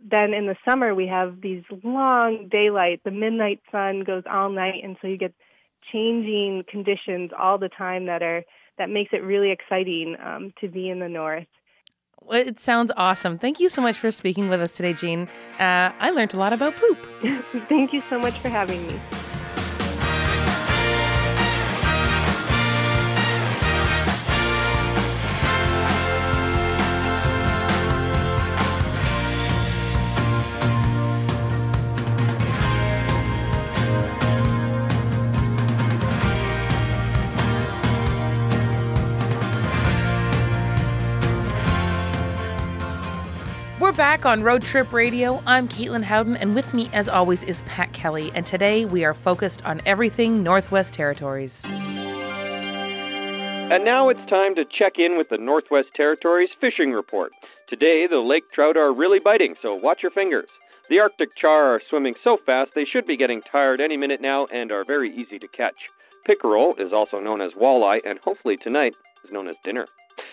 Then 0.05 0.35
in 0.35 0.47
the 0.47 0.57
summer 0.69 0.95
we 0.95 1.07
have 1.07 1.41
these 1.41 1.63
long 1.83 2.49
daylight. 2.51 3.01
The 3.05 3.11
midnight 3.11 3.61
sun 3.73 4.05
goes 4.05 4.25
all 4.31 4.51
night 4.51 4.85
and 4.85 4.97
so 5.01 5.09
you 5.09 5.17
get 5.17 5.35
changing 5.93 6.65
conditions 6.69 7.31
all 7.39 7.59
the 7.59 7.69
time 7.69 8.07
that 8.07 8.23
are 8.23 8.45
that 8.79 8.91
makes 8.91 9.13
it 9.13 9.23
really 9.23 9.51
exciting 9.51 10.17
um, 10.23 10.53
to 10.61 10.69
be 10.69 10.91
in 10.91 10.99
the 10.99 11.09
north. 11.09 11.47
It 12.31 12.59
sounds 12.59 12.91
awesome. 12.97 13.39
Thank 13.39 13.61
you 13.61 13.69
so 13.69 13.83
much 13.83 13.99
for 13.99 14.11
speaking 14.11 14.49
with 14.49 14.61
us 14.61 14.77
today, 14.77 14.93
Jean. 14.95 15.29
Uh, 15.59 15.93
I 15.99 16.11
learned 16.11 16.35
a 16.35 16.39
lot 16.39 16.53
about 16.53 16.77
poop. 16.77 16.99
Thank 17.69 17.93
you 17.93 18.03
so 18.09 18.19
much 18.19 18.39
for 18.41 18.49
having 18.49 18.87
me. 18.87 19.01
We're 43.85 43.93
back 43.93 44.25
on 44.25 44.43
Road 44.43 44.63
Trip 44.63 44.91
Radio. 44.95 45.43
I'm 45.47 45.69
Caitlin 45.69 46.05
Howden, 46.05 46.39
and 46.39 46.55
with 46.55 46.73
me, 46.73 46.89
as 46.95 47.07
always, 47.07 47.43
is 47.43 47.61
Pat 47.67 47.93
Kelly. 47.93 48.33
And 48.35 48.47
today 48.47 48.87
we 48.87 49.05
are 49.05 49.13
focused 49.13 49.63
on 49.67 49.83
everything 49.85 50.43
Northwest 50.43 50.95
Territories. 50.95 51.63
And 53.71 53.85
now 53.85 54.09
it's 54.09 54.25
time 54.25 54.55
to 54.55 54.65
check 54.65 54.99
in 54.99 55.19
with 55.19 55.29
the 55.29 55.37
Northwest 55.37 55.91
Territories 55.95 56.49
fishing 56.59 56.93
report. 56.93 57.35
Today, 57.67 58.07
the 58.07 58.21
lake 58.21 58.51
trout 58.51 58.79
are 58.79 58.91
really 58.91 59.19
biting, 59.19 59.55
so 59.61 59.75
watch 59.75 60.03
your 60.03 60.11
fingers. 60.11 60.49
The 60.91 61.01
Arctic 61.01 61.35
char 61.35 61.75
are 61.75 61.81
swimming 61.81 62.15
so 62.23 62.37
fast 62.37 62.75
they 62.75 62.85
should 62.85 63.07
be 63.07 63.17
getting 63.17 63.41
tired 63.41 63.81
any 63.81 63.97
minute 63.97 64.21
now 64.21 64.47
and 64.53 64.71
are 64.71 64.85
very 64.85 65.11
easy 65.11 65.39
to 65.39 65.49
catch. 65.49 65.89
Pickerel 66.27 66.75
is 66.77 66.93
also 66.93 67.21
known 67.21 67.41
as 67.41 67.53
walleye, 67.53 68.01
and 68.05 68.19
hopefully 68.19 68.57
tonight 68.57 68.95
is 69.25 69.33
known 69.33 69.49
as 69.49 69.57
dinner. 69.65 69.87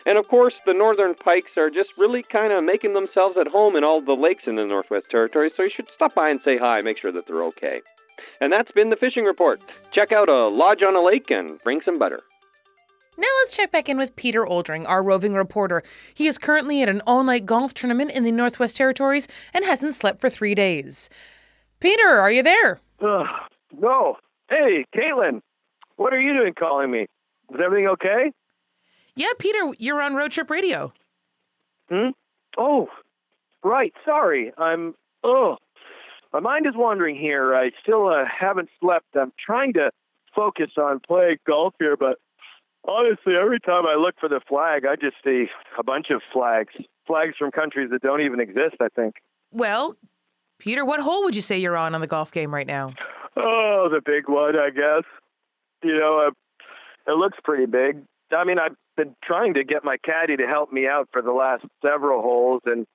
And 0.05 0.17
of 0.17 0.27
course, 0.27 0.53
the 0.65 0.74
northern 0.74 1.15
pikes 1.15 1.58
are 1.58 1.70
just 1.70 1.98
really 1.98 2.22
kind 2.22 2.51
of 2.51 2.65
making 2.65 2.91
themselves 2.93 3.38
at 3.38 3.48
home 3.48 3.77
in 3.77 3.86
all 3.86 4.01
the 4.01 4.15
lakes 4.15 4.46
in 4.46 4.55
the 4.55 4.65
Northwest 4.65 5.10
Territories, 5.10 5.53
so 5.55 5.63
you 5.63 5.70
should 5.70 5.89
stop 5.93 6.15
by 6.15 6.29
and 6.29 6.41
say 6.41 6.58
hi, 6.58 6.81
make 6.81 7.00
sure 7.00 7.13
that 7.13 7.27
they're 7.27 7.46
okay. 7.46 7.81
And 8.41 8.51
that's 8.51 8.72
been 8.72 8.89
the 8.89 8.98
fishing 8.98 9.24
report. 9.24 9.62
Check 9.91 10.12
out 10.12 10.27
a 10.27 10.48
lodge 10.48 10.84
on 10.84 10.98
a 10.98 11.01
lake 11.01 11.31
and 11.31 11.60
bring 11.60 11.81
some 11.81 11.98
butter. 11.98 12.24
Now 13.18 13.27
let's 13.39 13.56
check 13.56 13.72
back 13.72 13.89
in 13.89 13.98
with 13.98 14.15
Peter 14.15 14.46
Oldring, 14.46 14.88
our 14.88 15.03
roving 15.03 15.34
reporter. 15.34 15.84
He 16.13 16.27
is 16.27 16.38
currently 16.38 16.82
at 16.82 16.89
an 16.89 17.01
all 17.06 17.24
night 17.24 17.46
golf 17.46 17.74
tournament 17.74 18.12
in 18.12 18.24
the 18.24 18.32
Northwest 18.32 18.77
Territories 18.77 19.27
and 19.53 19.65
hasn't 19.65 19.96
slept 19.96 20.22
for 20.22 20.30
three 20.30 20.56
days. 20.56 21.10
Peter, 21.80 22.08
are 22.08 22.32
you 22.32 22.41
there? 22.41 22.80
Uh, 23.01 23.24
no. 23.77 24.18
Hey, 24.50 24.86
Caitlin, 24.96 25.41
what 25.98 26.13
are 26.13 26.22
you 26.22 26.34
doing 26.34 26.53
calling 26.53 26.89
me? 26.89 27.01
Is 27.53 27.60
everything 27.63 27.88
okay? 27.88 28.32
Yeah, 29.15 29.27
Peter, 29.39 29.60
you're 29.77 30.01
on 30.01 30.15
Road 30.15 30.32
Trip 30.32 30.50
Radio. 30.50 30.94
Hmm? 31.89 32.10
Oh, 32.58 32.88
right. 33.63 33.94
Sorry. 34.06 34.53
I'm. 34.58 34.96
Oh, 35.24 35.58
my 36.32 36.39
mind 36.39 36.65
is 36.65 36.74
wandering 36.75 37.18
here. 37.18 37.53
I 37.53 37.72
still 37.82 38.08
uh, 38.08 38.24
haven't 38.25 38.70
slept. 38.80 39.08
I'm 39.20 39.34
trying 39.44 39.74
to 39.74 39.91
focus 40.34 40.72
on 40.77 41.01
playing 41.06 41.38
golf 41.46 41.74
here, 41.77 41.98
but 41.98 42.18
honestly, 42.88 43.34
every 43.36 43.60
time 43.60 43.86
I 43.86 43.96
look 43.96 44.16
for 44.20 44.30
the 44.30 44.42
flag, 44.48 44.86
I 44.86 44.96
just 44.96 45.16
see 45.24 45.46
a 45.78 45.84
bunch 45.84 46.08
of 46.10 46.22
flags. 46.34 46.74
Flags 47.08 47.36
from 47.38 47.52
countries 47.52 47.90
that 47.92 48.02
don't 48.02 48.22
even 48.22 48.40
exist, 48.40 48.76
I 48.80 48.88
think. 48.96 49.16
Well, 49.52 49.96
Peter, 50.60 50.86
what 50.86 51.00
hole 51.02 51.24
would 51.24 51.36
you 51.36 51.42
say 51.42 51.58
you're 51.58 51.78
on 51.78 51.96
on 51.96 52.02
the 52.02 52.08
golf 52.08 52.32
game 52.32 52.54
right 52.54 52.68
now? 52.68 52.94
Oh, 53.36 53.90
the 53.92 54.02
big 54.06 54.28
one, 54.28 54.56
I 54.56 54.70
guess. 54.70 55.04
You 55.84 55.98
know, 55.98 56.28
uh, 56.28 57.12
it 57.12 57.18
looks 57.18 57.38
pretty 57.44 57.66
big. 57.66 58.04
I 58.32 58.44
mean, 58.44 58.60
I've 58.60 58.76
been 58.96 59.16
trying 59.24 59.56
to 59.56 59.64
get 59.64 59.84
my 59.84 59.98
caddy 59.98 60.38
to 60.38 60.48
help 60.48 60.72
me 60.72 60.88
out 60.88 61.10
for 61.12 61.22
the 61.22 61.32
last 61.32 61.66
several 61.82 62.22
holes, 62.22 62.62
and 62.66 62.86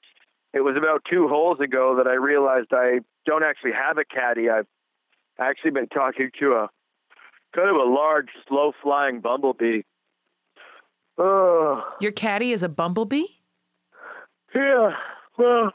it 0.52 0.60
was 0.60 0.76
about 0.76 1.02
two 1.10 1.28
holes 1.28 1.58
ago 1.60 1.96
that 1.98 2.06
I 2.06 2.14
realized 2.14 2.68
I 2.72 3.00
don't 3.26 3.42
actually 3.42 3.72
have 3.72 3.98
a 3.98 4.04
caddy. 4.04 4.48
I've 4.48 4.66
actually 5.38 5.72
been 5.72 5.88
talking 5.88 6.30
to 6.40 6.52
a 6.52 6.68
kind 7.56 7.70
of 7.70 7.76
a 7.76 7.90
large, 7.90 8.28
slow 8.46 8.72
flying 8.82 9.20
bumblebee. 9.20 9.82
Oh. 11.18 11.82
Your 12.00 12.12
caddy 12.12 12.52
is 12.52 12.62
a 12.62 12.68
bumblebee? 12.68 13.24
Yeah, 14.54 14.90
well, 15.38 15.72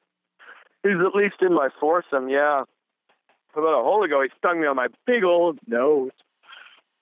he's 0.84 0.94
at 1.06 1.16
least 1.16 1.36
in 1.42 1.54
my 1.54 1.70
foursome, 1.80 2.30
yeah. 2.30 2.64
About 3.54 3.80
a 3.80 3.84
hole 3.84 4.04
ago, 4.04 4.22
he 4.22 4.30
stung 4.38 4.62
me 4.62 4.68
on 4.68 4.76
my 4.76 4.88
big 5.06 5.24
old 5.24 5.60
nose. 5.68 6.12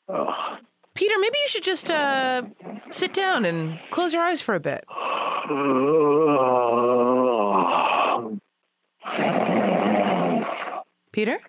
Oh. 0.07 0.57
Peter, 0.95 1.15
maybe 1.19 1.37
you 1.37 1.47
should 1.47 1.63
just 1.63 1.91
uh, 1.91 2.43
sit 2.89 3.13
down 3.13 3.45
and 3.45 3.79
close 3.91 4.13
your 4.13 4.23
eyes 4.23 4.41
for 4.41 4.55
a 4.55 4.59
bit. 4.59 4.83
Peter? 11.11 11.39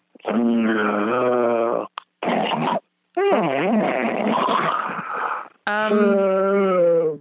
Um, 5.67 7.21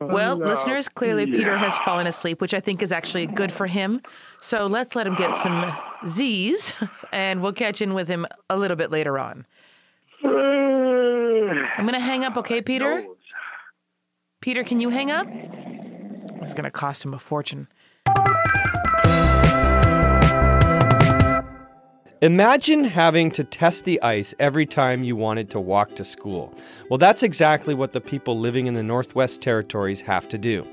well, 0.00 0.36
listeners, 0.36 0.88
clearly 0.88 1.26
Peter 1.26 1.56
has 1.56 1.76
fallen 1.78 2.06
asleep, 2.06 2.40
which 2.40 2.54
I 2.54 2.60
think 2.60 2.82
is 2.82 2.92
actually 2.92 3.26
good 3.26 3.50
for 3.52 3.66
him. 3.66 4.00
So 4.40 4.66
let's 4.66 4.94
let 4.94 5.06
him 5.06 5.14
get 5.14 5.34
some 5.34 5.72
Z's, 6.06 6.74
and 7.12 7.42
we'll 7.42 7.52
catch 7.52 7.80
in 7.82 7.94
with 7.94 8.08
him 8.08 8.26
a 8.48 8.56
little 8.56 8.76
bit 8.76 8.90
later 8.90 9.18
on. 9.18 9.46
I'm 10.22 11.86
going 11.86 11.94
to 11.94 12.00
hang 12.00 12.24
up, 12.24 12.36
okay, 12.38 12.60
Peter? 12.62 13.04
Peter, 14.40 14.64
can 14.64 14.80
you 14.80 14.90
hang 14.90 15.10
up? 15.10 15.26
It's 16.42 16.54
going 16.54 16.64
to 16.64 16.70
cost 16.70 17.04
him 17.04 17.14
a 17.14 17.18
fortune. 17.18 17.68
Imagine 22.22 22.84
having 22.84 23.30
to 23.32 23.42
test 23.42 23.84
the 23.84 24.00
ice 24.00 24.34
every 24.38 24.66
time 24.66 25.02
you 25.02 25.16
wanted 25.16 25.50
to 25.50 25.58
walk 25.58 25.96
to 25.96 26.04
school. 26.04 26.54
Well, 26.88 26.96
that's 26.96 27.24
exactly 27.24 27.74
what 27.74 27.92
the 27.92 28.00
people 28.00 28.38
living 28.38 28.68
in 28.68 28.74
the 28.74 28.84
Northwest 28.84 29.42
Territories 29.42 30.00
have 30.02 30.28
to 30.28 30.38
do. 30.38 30.66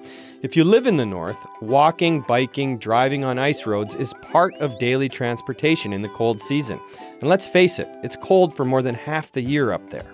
If 0.43 0.55
you 0.55 0.63
live 0.63 0.85
in 0.85 0.97
the 0.97 1.05
north, 1.05 1.37
walking, 1.59 2.21
biking, 2.21 2.77
driving 2.77 3.23
on 3.23 3.39
ice 3.39 3.65
roads 3.65 3.95
is 3.95 4.13
part 4.21 4.53
of 4.57 4.77
daily 4.77 5.09
transportation 5.09 5.93
in 5.93 6.03
the 6.03 6.09
cold 6.09 6.39
season. 6.39 6.79
And 7.21 7.29
let's 7.29 7.47
face 7.47 7.79
it, 7.79 7.89
it's 8.03 8.15
cold 8.15 8.55
for 8.55 8.63
more 8.63 8.83
than 8.83 8.95
half 8.95 9.31
the 9.31 9.41
year 9.41 9.71
up 9.71 9.89
there. 9.89 10.13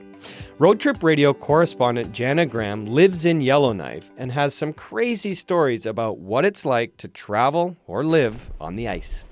Road 0.59 0.79
Trip 0.79 1.03
Radio 1.03 1.33
correspondent 1.33 2.13
Jana 2.13 2.45
Graham 2.45 2.85
lives 2.85 3.25
in 3.25 3.41
Yellowknife 3.41 4.09
and 4.17 4.31
has 4.31 4.55
some 4.55 4.71
crazy 4.71 5.33
stories 5.33 5.85
about 5.85 6.19
what 6.19 6.45
it's 6.45 6.65
like 6.65 6.95
to 6.97 7.09
travel 7.09 7.75
or 7.85 8.05
live 8.05 8.49
on 8.61 8.77
the 8.77 8.87
ice. 8.87 9.25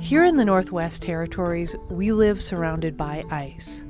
Here 0.00 0.24
in 0.24 0.36
the 0.36 0.44
Northwest 0.46 1.02
Territories, 1.02 1.76
we 1.90 2.12
live 2.12 2.40
surrounded 2.40 2.96
by 2.96 3.24
ice. 3.30 3.84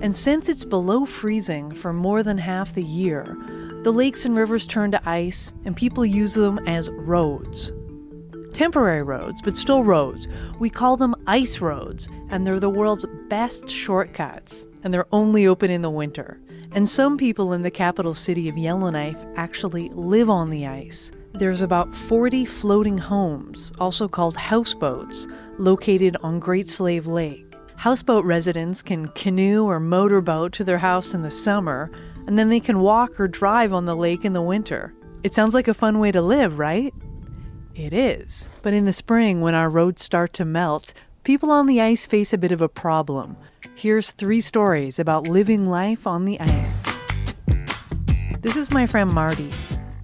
And 0.00 0.16
since 0.16 0.48
it's 0.48 0.64
below 0.64 1.04
freezing 1.04 1.72
for 1.72 1.92
more 1.92 2.22
than 2.22 2.38
half 2.38 2.74
the 2.74 2.82
year, 2.82 3.36
the 3.82 3.92
lakes 3.92 4.24
and 4.24 4.34
rivers 4.34 4.66
turn 4.66 4.92
to 4.92 5.08
ice 5.08 5.52
and 5.66 5.76
people 5.76 6.06
use 6.06 6.32
them 6.32 6.58
as 6.66 6.90
roads. 6.90 7.72
Temporary 8.54 9.02
roads, 9.02 9.42
but 9.42 9.58
still 9.58 9.84
roads. 9.84 10.26
We 10.58 10.70
call 10.70 10.96
them 10.96 11.14
ice 11.26 11.60
roads, 11.60 12.08
and 12.30 12.46
they're 12.46 12.58
the 12.58 12.70
world's 12.70 13.04
best 13.28 13.68
shortcuts, 13.68 14.66
and 14.82 14.94
they're 14.94 15.08
only 15.12 15.46
open 15.46 15.70
in 15.70 15.82
the 15.82 15.90
winter. 15.90 16.40
And 16.74 16.88
some 16.88 17.16
people 17.16 17.52
in 17.52 17.62
the 17.62 17.70
capital 17.70 18.14
city 18.14 18.48
of 18.48 18.58
Yellowknife 18.58 19.24
actually 19.36 19.86
live 19.92 20.28
on 20.28 20.50
the 20.50 20.66
ice. 20.66 21.12
There's 21.32 21.62
about 21.62 21.94
40 21.94 22.44
floating 22.46 22.98
homes, 22.98 23.70
also 23.78 24.08
called 24.08 24.36
houseboats, 24.36 25.28
located 25.56 26.16
on 26.24 26.40
Great 26.40 26.68
Slave 26.68 27.06
Lake. 27.06 27.54
Houseboat 27.76 28.24
residents 28.24 28.82
can 28.82 29.06
canoe 29.08 29.64
or 29.64 29.78
motorboat 29.78 30.52
to 30.54 30.64
their 30.64 30.78
house 30.78 31.14
in 31.14 31.22
the 31.22 31.30
summer, 31.30 31.92
and 32.26 32.36
then 32.36 32.48
they 32.48 32.60
can 32.60 32.80
walk 32.80 33.20
or 33.20 33.28
drive 33.28 33.72
on 33.72 33.84
the 33.84 33.94
lake 33.94 34.24
in 34.24 34.32
the 34.32 34.42
winter. 34.42 34.92
It 35.22 35.32
sounds 35.32 35.54
like 35.54 35.68
a 35.68 35.74
fun 35.74 36.00
way 36.00 36.10
to 36.10 36.20
live, 36.20 36.58
right? 36.58 36.92
It 37.76 37.92
is. 37.92 38.48
But 38.62 38.74
in 38.74 38.84
the 38.84 38.92
spring, 38.92 39.40
when 39.40 39.54
our 39.54 39.68
roads 39.68 40.02
start 40.02 40.32
to 40.34 40.44
melt, 40.44 40.92
people 41.24 41.50
on 41.50 41.66
the 41.66 41.80
ice 41.80 42.04
face 42.04 42.34
a 42.34 42.38
bit 42.38 42.52
of 42.52 42.60
a 42.60 42.68
problem. 42.68 43.36
Here's 43.74 44.12
three 44.12 44.42
stories 44.42 44.98
about 44.98 45.26
living 45.26 45.70
life 45.70 46.06
on 46.06 46.26
the 46.26 46.38
ice. 46.38 46.82
This 48.40 48.56
is 48.56 48.70
my 48.70 48.86
friend 48.86 49.10
Marty. 49.10 49.50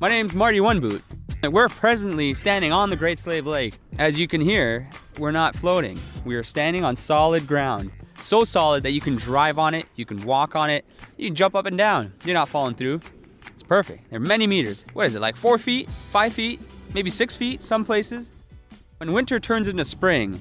My 0.01 0.09
name's 0.09 0.35
Marty 0.35 0.59
Oneboot. 0.59 1.03
We're 1.43 1.69
presently 1.69 2.33
standing 2.33 2.73
on 2.73 2.89
the 2.89 2.97
Great 2.97 3.19
Slave 3.19 3.47
Lake. 3.47 3.79
As 3.99 4.19
you 4.19 4.27
can 4.27 4.41
hear, 4.41 4.89
we're 5.19 5.31
not 5.31 5.55
floating. 5.55 5.99
We 6.25 6.37
are 6.37 6.43
standing 6.43 6.85
on 6.85 6.97
solid 6.97 7.47
ground. 7.47 7.91
So 8.19 8.45
solid 8.45 8.83
that 8.85 8.93
you 8.93 9.01
can 9.03 9.17
drive 9.17 9.59
on 9.59 9.75
it, 9.75 9.87
you 9.97 10.07
can 10.07 10.23
walk 10.25 10.57
on 10.57 10.71
it, 10.71 10.87
you 11.19 11.29
can 11.29 11.35
jump 11.35 11.55
up 11.55 11.67
and 11.67 11.77
down. 11.77 12.15
You're 12.25 12.35
not 12.35 12.49
falling 12.49 12.75
through. 12.75 13.01
It's 13.53 13.63
perfect. 13.63 14.09
There 14.09 14.17
are 14.17 14.21
many 14.21 14.47
meters. 14.47 14.87
What 14.95 15.07
is 15.07 15.15
it, 15.15 15.21
like 15.21 15.37
four 15.37 15.59
feet, 15.59 15.89
five 15.89 16.33
feet, 16.33 16.61
maybe 16.95 17.11
six 17.11 17.37
feet, 17.37 17.63
some 17.63 17.85
places? 17.85 18.33
When 18.99 19.13
winter 19.13 19.39
turns 19.39 19.69
into 19.69 19.85
spring, 19.85 20.41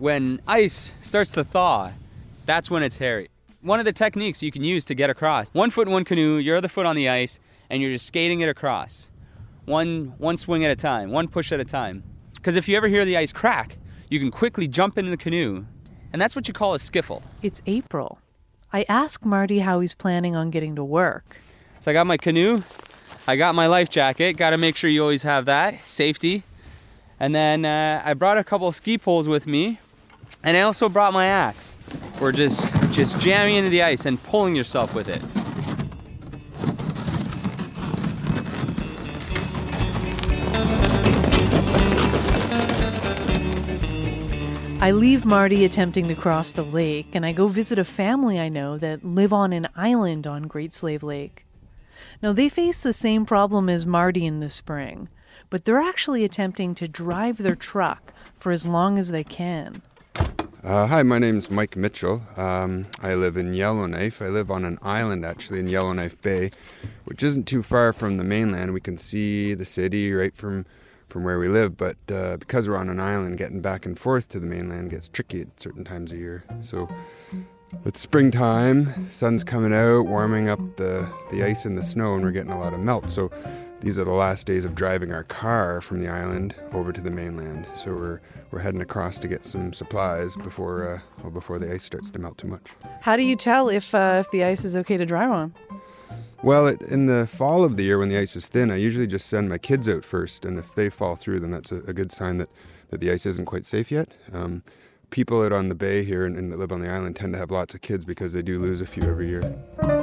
when 0.00 0.40
ice 0.46 0.92
starts 1.02 1.30
to 1.32 1.44
thaw, 1.44 1.92
that's 2.46 2.70
when 2.70 2.82
it's 2.82 2.96
hairy. 2.96 3.28
One 3.60 3.78
of 3.78 3.84
the 3.84 3.92
techniques 3.92 4.42
you 4.42 4.50
can 4.50 4.64
use 4.64 4.84
to 4.86 4.94
get 4.94 5.10
across 5.10 5.50
one 5.50 5.68
foot 5.68 5.86
in 5.86 5.92
one 5.92 6.04
canoe, 6.04 6.38
your 6.38 6.56
other 6.56 6.68
foot 6.68 6.86
on 6.86 6.96
the 6.96 7.08
ice, 7.08 7.38
and 7.68 7.82
you're 7.82 7.92
just 7.92 8.06
skating 8.06 8.40
it 8.40 8.48
across 8.48 9.10
one 9.66 10.14
one 10.16 10.38
swing 10.38 10.64
at 10.64 10.70
a 10.70 10.76
time, 10.76 11.10
one 11.10 11.28
push 11.28 11.52
at 11.52 11.60
a 11.60 11.64
time. 11.64 12.02
Because 12.34 12.56
if 12.56 12.66
you 12.66 12.76
ever 12.78 12.88
hear 12.88 13.04
the 13.04 13.18
ice 13.18 13.32
crack, 13.32 13.76
you 14.08 14.18
can 14.18 14.30
quickly 14.30 14.66
jump 14.66 14.96
into 14.96 15.10
the 15.10 15.18
canoe, 15.18 15.66
and 16.12 16.20
that's 16.20 16.34
what 16.34 16.48
you 16.48 16.54
call 16.54 16.74
a 16.74 16.78
skiffle. 16.78 17.22
It's 17.42 17.60
April. 17.66 18.18
I 18.72 18.86
ask 18.88 19.24
Marty 19.24 19.58
how 19.58 19.80
he's 19.80 19.94
planning 19.94 20.34
on 20.34 20.50
getting 20.50 20.76
to 20.76 20.84
work. 20.84 21.36
So 21.80 21.90
I 21.90 21.94
got 21.94 22.06
my 22.06 22.16
canoe, 22.16 22.62
I 23.26 23.36
got 23.36 23.54
my 23.54 23.66
life 23.66 23.90
jacket. 23.90 24.38
Got 24.38 24.50
to 24.50 24.58
make 24.58 24.76
sure 24.76 24.88
you 24.88 25.02
always 25.02 25.24
have 25.24 25.44
that 25.44 25.82
safety. 25.82 26.42
And 27.18 27.34
then 27.34 27.66
uh, 27.66 28.02
I 28.02 28.14
brought 28.14 28.38
a 28.38 28.44
couple 28.44 28.66
of 28.66 28.74
ski 28.74 28.96
poles 28.96 29.28
with 29.28 29.46
me, 29.46 29.78
and 30.42 30.56
I 30.56 30.62
also 30.62 30.88
brought 30.88 31.12
my 31.12 31.26
axe. 31.26 31.78
We're 32.20 32.32
just 32.32 32.72
just 32.92 33.20
jamming 33.20 33.56
into 33.56 33.70
the 33.70 33.82
ice 33.82 34.06
and 34.06 34.22
pulling 34.22 34.54
yourself 34.54 34.94
with 34.94 35.08
it. 35.08 35.22
I 44.82 44.92
leave 44.92 45.26
Marty 45.26 45.66
attempting 45.66 46.08
to 46.08 46.14
cross 46.14 46.52
the 46.52 46.64
lake 46.64 47.14
and 47.14 47.26
I 47.26 47.32
go 47.32 47.48
visit 47.48 47.78
a 47.78 47.84
family 47.84 48.40
I 48.40 48.48
know 48.48 48.78
that 48.78 49.04
live 49.04 49.30
on 49.30 49.52
an 49.52 49.66
island 49.76 50.26
on 50.26 50.44
Great 50.44 50.72
Slave 50.72 51.02
Lake. 51.02 51.44
Now, 52.22 52.32
they 52.32 52.48
face 52.48 52.82
the 52.82 52.94
same 52.94 53.26
problem 53.26 53.68
as 53.68 53.84
Marty 53.84 54.24
in 54.24 54.40
the 54.40 54.48
spring, 54.48 55.10
but 55.50 55.66
they're 55.66 55.80
actually 55.80 56.24
attempting 56.24 56.74
to 56.76 56.88
drive 56.88 57.38
their 57.38 57.54
truck 57.54 58.14
for 58.38 58.52
as 58.52 58.66
long 58.66 58.98
as 58.98 59.10
they 59.10 59.22
can. 59.22 59.82
Uh, 60.62 60.86
hi, 60.86 61.02
my 61.02 61.18
name 61.18 61.38
is 61.38 61.50
Mike 61.50 61.74
Mitchell. 61.74 62.22
Um, 62.36 62.84
I 63.00 63.14
live 63.14 63.38
in 63.38 63.54
Yellowknife. 63.54 64.20
I 64.20 64.28
live 64.28 64.50
on 64.50 64.66
an 64.66 64.76
island 64.82 65.24
actually 65.24 65.58
in 65.58 65.68
Yellowknife 65.68 66.20
Bay, 66.20 66.50
which 67.06 67.22
isn't 67.22 67.48
too 67.48 67.62
far 67.62 67.94
from 67.94 68.18
the 68.18 68.24
mainland. 68.24 68.74
We 68.74 68.80
can 68.80 68.98
see 68.98 69.54
the 69.54 69.64
city 69.64 70.12
right 70.12 70.36
from 70.36 70.66
from 71.08 71.24
where 71.24 71.38
we 71.38 71.48
live, 71.48 71.78
but 71.78 71.96
uh, 72.12 72.36
because 72.36 72.68
we're 72.68 72.76
on 72.76 72.90
an 72.90 73.00
island, 73.00 73.38
getting 73.38 73.62
back 73.62 73.86
and 73.86 73.98
forth 73.98 74.28
to 74.28 74.38
the 74.38 74.46
mainland 74.46 74.90
gets 74.90 75.08
tricky 75.08 75.40
at 75.40 75.60
certain 75.60 75.82
times 75.82 76.12
of 76.12 76.18
year. 76.18 76.44
So 76.60 76.88
it's 77.86 77.98
springtime, 77.98 79.10
sun's 79.10 79.42
coming 79.42 79.72
out, 79.72 80.02
warming 80.02 80.50
up 80.50 80.60
the, 80.76 81.10
the 81.32 81.42
ice 81.42 81.64
and 81.64 81.76
the 81.76 81.82
snow, 81.82 82.14
and 82.14 82.22
we're 82.22 82.30
getting 82.30 82.52
a 82.52 82.60
lot 82.60 82.74
of 82.74 82.80
melt. 82.80 83.10
So 83.10 83.30
these 83.80 83.98
are 83.98 84.04
the 84.04 84.10
last 84.10 84.46
days 84.46 84.64
of 84.64 84.74
driving 84.74 85.12
our 85.12 85.24
car 85.24 85.80
from 85.80 86.00
the 86.00 86.08
island 86.08 86.54
over 86.72 86.92
to 86.92 87.00
the 87.00 87.10
mainland. 87.10 87.66
So 87.74 87.94
we're 87.94 88.20
we're 88.50 88.60
heading 88.60 88.80
across 88.80 89.16
to 89.18 89.28
get 89.28 89.44
some 89.44 89.72
supplies 89.72 90.36
before 90.36 90.88
uh, 90.88 91.00
well, 91.22 91.30
before 91.30 91.58
the 91.58 91.72
ice 91.72 91.84
starts 91.84 92.10
to 92.10 92.18
melt 92.18 92.38
too 92.38 92.48
much. 92.48 92.66
How 93.00 93.16
do 93.16 93.22
you 93.22 93.36
tell 93.36 93.68
if 93.68 93.94
uh, 93.94 94.18
if 94.20 94.30
the 94.30 94.44
ice 94.44 94.64
is 94.64 94.76
okay 94.76 94.96
to 94.96 95.06
drive 95.06 95.30
on? 95.30 95.54
Well, 96.42 96.66
it, 96.68 96.80
in 96.90 97.06
the 97.06 97.26
fall 97.26 97.64
of 97.64 97.76
the 97.76 97.84
year 97.84 97.98
when 97.98 98.08
the 98.08 98.18
ice 98.18 98.34
is 98.34 98.46
thin, 98.46 98.70
I 98.70 98.76
usually 98.76 99.06
just 99.06 99.26
send 99.26 99.48
my 99.48 99.58
kids 99.58 99.88
out 99.88 100.04
first, 100.04 100.44
and 100.44 100.58
if 100.58 100.74
they 100.74 100.88
fall 100.88 101.14
through, 101.14 101.40
then 101.40 101.50
that's 101.50 101.70
a, 101.70 101.82
a 101.86 101.92
good 101.92 102.10
sign 102.12 102.38
that, 102.38 102.48
that 102.88 103.00
the 103.00 103.10
ice 103.10 103.26
isn't 103.26 103.44
quite 103.44 103.66
safe 103.66 103.90
yet. 103.92 104.08
Um, 104.32 104.62
people 105.10 105.42
out 105.42 105.52
on 105.52 105.68
the 105.68 105.74
bay 105.74 106.02
here 106.02 106.24
and, 106.24 106.36
and 106.36 106.50
that 106.50 106.58
live 106.58 106.72
on 106.72 106.80
the 106.80 106.88
island 106.88 107.16
tend 107.16 107.34
to 107.34 107.38
have 107.38 107.50
lots 107.50 107.74
of 107.74 107.82
kids 107.82 108.04
because 108.04 108.32
they 108.32 108.42
do 108.42 108.58
lose 108.58 108.80
a 108.80 108.86
few 108.86 109.02
every 109.02 109.28
year 109.28 109.99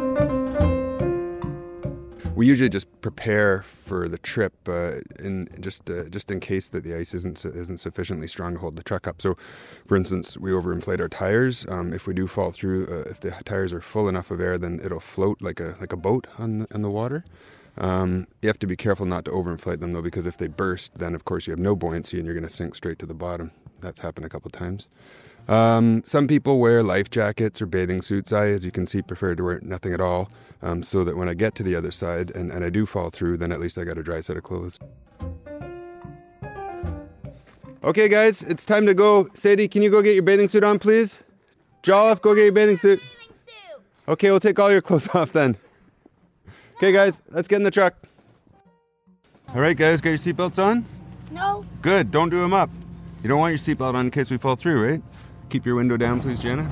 we 2.38 2.46
usually 2.46 2.70
just 2.70 3.02
prepare 3.02 3.64
for 3.64 4.08
the 4.08 4.20
trip 4.20 4.54
uh, 4.70 4.98
in 5.20 5.48
just 5.60 5.90
uh, 5.90 6.08
just 6.10 6.30
in 6.30 6.40
case 6.40 6.70
that 6.70 6.84
the 6.84 6.94
ice 6.94 7.16
isn't 7.16 7.44
isn't 7.44 7.78
sufficiently 7.78 8.28
strong 8.28 8.54
to 8.54 8.60
hold 8.60 8.76
the 8.76 8.84
truck 8.84 9.08
up. 9.08 9.24
So, 9.24 9.36
for 9.88 9.98
instance, 9.98 10.38
we 10.38 10.52
overinflate 10.52 11.00
our 11.00 11.10
tires. 11.10 11.66
Um, 11.68 11.94
if 11.94 12.06
we 12.06 12.14
do 12.14 12.28
fall 12.28 12.52
through, 12.52 12.86
uh, 12.86 13.10
if 13.10 13.22
the 13.22 13.32
tires 13.44 13.74
are 13.74 13.82
full 13.82 14.08
enough 14.08 14.30
of 14.30 14.40
air, 14.40 14.60
then 14.60 14.80
it'll 14.86 15.00
float 15.00 15.42
like 15.42 15.60
a 15.60 15.76
like 15.82 15.92
a 15.92 15.98
boat 15.98 16.28
on 16.38 16.60
the, 16.60 16.76
on 16.76 16.84
the 16.84 16.92
water. 16.92 17.26
Um, 17.80 18.28
you 18.44 18.48
have 18.50 18.60
to 18.60 18.68
be 18.68 18.76
careful 18.76 19.08
not 19.08 19.26
to 19.26 19.32
overinflate 19.32 19.80
them 19.80 19.94
though, 19.94 20.04
because 20.04 20.28
if 20.28 20.38
they 20.38 20.48
burst, 20.48 21.00
then 21.00 21.16
of 21.16 21.26
course 21.26 21.48
you 21.48 21.52
have 21.52 21.60
no 21.60 21.76
buoyancy 21.76 22.18
and 22.18 22.26
you're 22.28 22.36
going 22.36 22.48
to 22.48 22.54
sink 22.54 22.76
straight 22.76 23.00
to 23.00 23.08
the 23.08 23.16
bottom. 23.16 23.50
That's 23.82 24.02
happened 24.02 24.28
a 24.28 24.30
couple 24.30 24.52
times. 24.52 24.88
Um, 25.48 26.04
some 26.06 26.28
people 26.28 26.60
wear 26.60 26.84
life 26.84 27.10
jackets 27.10 27.62
or 27.62 27.66
bathing 27.66 28.02
suits. 28.02 28.34
I, 28.34 28.48
as 28.50 28.66
you 28.66 28.72
can 28.72 28.86
see, 28.86 29.02
prefer 29.02 29.34
to 29.36 29.44
wear 29.44 29.60
nothing 29.62 29.94
at 29.94 30.02
all, 30.02 30.30
um, 30.62 30.84
so 30.84 31.04
that 31.04 31.16
when 31.16 31.30
I 31.30 31.34
get 31.34 31.56
to 31.56 31.64
the 31.64 31.76
other 31.76 31.92
side 31.92 32.32
and, 32.36 32.52
and 32.52 32.64
I 32.64 32.70
do 32.70 32.86
fall 32.86 33.10
through, 33.10 33.38
then 33.38 33.52
at 33.52 33.60
least 33.60 33.78
I 33.78 33.84
got 33.84 33.98
a 33.98 34.04
dry 34.04 34.22
set 34.22 34.38
of 34.38 34.44
clothes. 34.44 34.80
Okay, 37.84 38.10
guys, 38.10 38.42
it's 38.44 38.66
time 38.66 38.86
to 38.86 38.94
go. 38.94 39.30
Sadie, 39.34 39.68
can 39.68 39.82
you 39.82 39.90
go 39.90 40.02
get 40.02 40.14
your 40.14 40.24
bathing 40.24 40.48
suit 40.48 40.64
on, 40.64 40.80
please? 40.80 41.20
Jolliffe, 41.84 42.22
go 42.22 42.36
get 42.36 42.44
your 42.44 42.52
bathing 42.52 42.78
suit. 42.78 43.00
Okay, 44.08 44.30
we'll 44.30 44.40
take 44.40 44.60
all 44.60 44.72
your 44.72 44.82
clothes 44.88 45.08
off 45.16 45.32
then. 45.32 45.56
Okay, 46.78 46.92
guys, 46.92 47.22
let's 47.30 47.48
get 47.48 47.58
in 47.58 47.64
the 47.64 47.72
truck. 47.72 47.96
All 49.50 49.62
right, 49.62 49.78
guys, 49.78 50.02
got 50.02 50.10
your 50.10 50.18
seatbelts 50.18 50.62
on? 50.62 50.86
No. 51.32 51.66
Good, 51.82 52.12
don't 52.12 52.30
do 52.30 52.40
them 52.40 52.54
up. 52.54 52.70
You 53.24 53.30
don't 53.30 53.40
want 53.40 53.52
your 53.52 53.60
seatbelt 53.60 53.94
on 53.96 54.06
in 54.06 54.12
case 54.12 54.30
we 54.30 54.38
fall 54.38 54.56
through, 54.56 54.86
right? 54.86 55.02
Keep 55.50 55.66
your 55.66 55.76
window 55.76 55.98
down, 55.98 56.20
please, 56.20 56.40
Jana. 56.40 56.70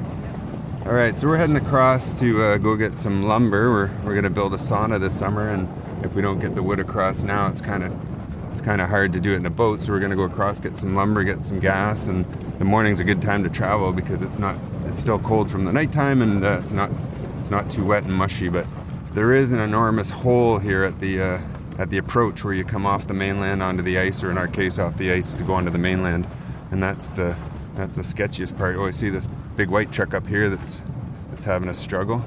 All 0.86 0.94
right, 0.94 1.18
so 1.18 1.26
we're 1.26 1.38
heading 1.38 1.56
across 1.56 2.14
to 2.20 2.44
uh, 2.44 2.58
go 2.60 2.76
get 2.76 2.96
some 2.96 3.24
lumber. 3.24 3.72
We're, 3.72 3.90
we're 4.04 4.12
going 4.12 4.24
to 4.24 4.30
build 4.30 4.54
a 4.54 4.58
sauna 4.58 5.00
this 5.00 5.18
summer, 5.18 5.50
and 5.50 5.68
if 6.06 6.14
we 6.14 6.22
don't 6.22 6.38
get 6.38 6.54
the 6.54 6.62
wood 6.62 6.80
across 6.80 7.24
now, 7.24 7.48
it's 7.48 7.60
kind 7.60 7.84
of 7.84 8.52
it's 8.52 8.62
kind 8.62 8.80
of 8.80 8.88
hard 8.88 9.12
to 9.14 9.20
do 9.20 9.32
it 9.32 9.38
in 9.38 9.46
a 9.48 9.50
boat. 9.50 9.82
So 9.82 9.92
we're 9.92 10.00
going 10.00 10.12
to 10.12 10.16
go 10.16 10.26
across, 10.26 10.60
get 10.60 10.78
some 10.78 10.94
lumber, 10.94 11.24
get 11.24 11.44
some 11.44 11.60
gas, 11.60 12.06
and 12.06 12.24
the 12.60 12.66
morning's 12.66 13.00
a 13.00 13.04
good 13.04 13.20
time 13.20 13.44
to 13.44 13.50
travel 13.50 13.94
because 13.94 14.22
it's 14.22 14.38
not 14.38 14.60
it's 14.86 15.00
still 15.00 15.18
cold 15.18 15.50
from 15.50 15.66
the 15.66 15.74
nighttime, 15.74 16.22
and 16.22 16.46
uh, 16.46 16.60
it's 16.62 16.72
not 16.72 16.92
it's 17.40 17.50
not 17.50 17.72
too 17.72 17.84
wet 17.84 18.04
and 18.04 18.14
mushy. 18.14 18.50
But 18.50 18.68
there 19.16 19.34
is 19.34 19.52
an 19.54 19.62
enormous 19.62 20.12
hole 20.12 20.60
here 20.60 20.84
at 20.84 21.00
the 21.00 21.20
uh, 21.20 21.42
at 21.80 21.90
the 21.90 21.98
approach 21.98 22.44
where 22.44 22.54
you 22.54 22.64
come 22.64 22.86
off 22.86 23.08
the 23.08 23.16
mainland 23.16 23.64
onto 23.64 23.82
the 23.82 23.98
ice, 23.98 24.22
or 24.22 24.30
in 24.30 24.38
our 24.38 24.48
case, 24.48 24.78
off 24.78 24.98
the 24.98 25.12
ice 25.12 25.34
to 25.34 25.44
go 25.44 25.56
onto 25.56 25.72
the 25.72 25.80
mainland, 25.80 26.28
and 26.70 26.84
that's 26.84 27.10
the 27.10 27.36
that's 27.74 27.96
the 27.96 28.04
sketchiest 28.04 28.56
part. 28.56 28.76
Oh, 28.76 28.86
I 28.86 28.92
see 28.92 29.10
this 29.10 29.28
big 29.56 29.70
white 29.70 29.92
truck 29.92 30.14
up 30.14 30.28
here 30.28 30.50
that's 30.50 30.82
that's 31.30 31.44
having 31.44 31.70
a 31.70 31.74
struggle. 31.74 32.24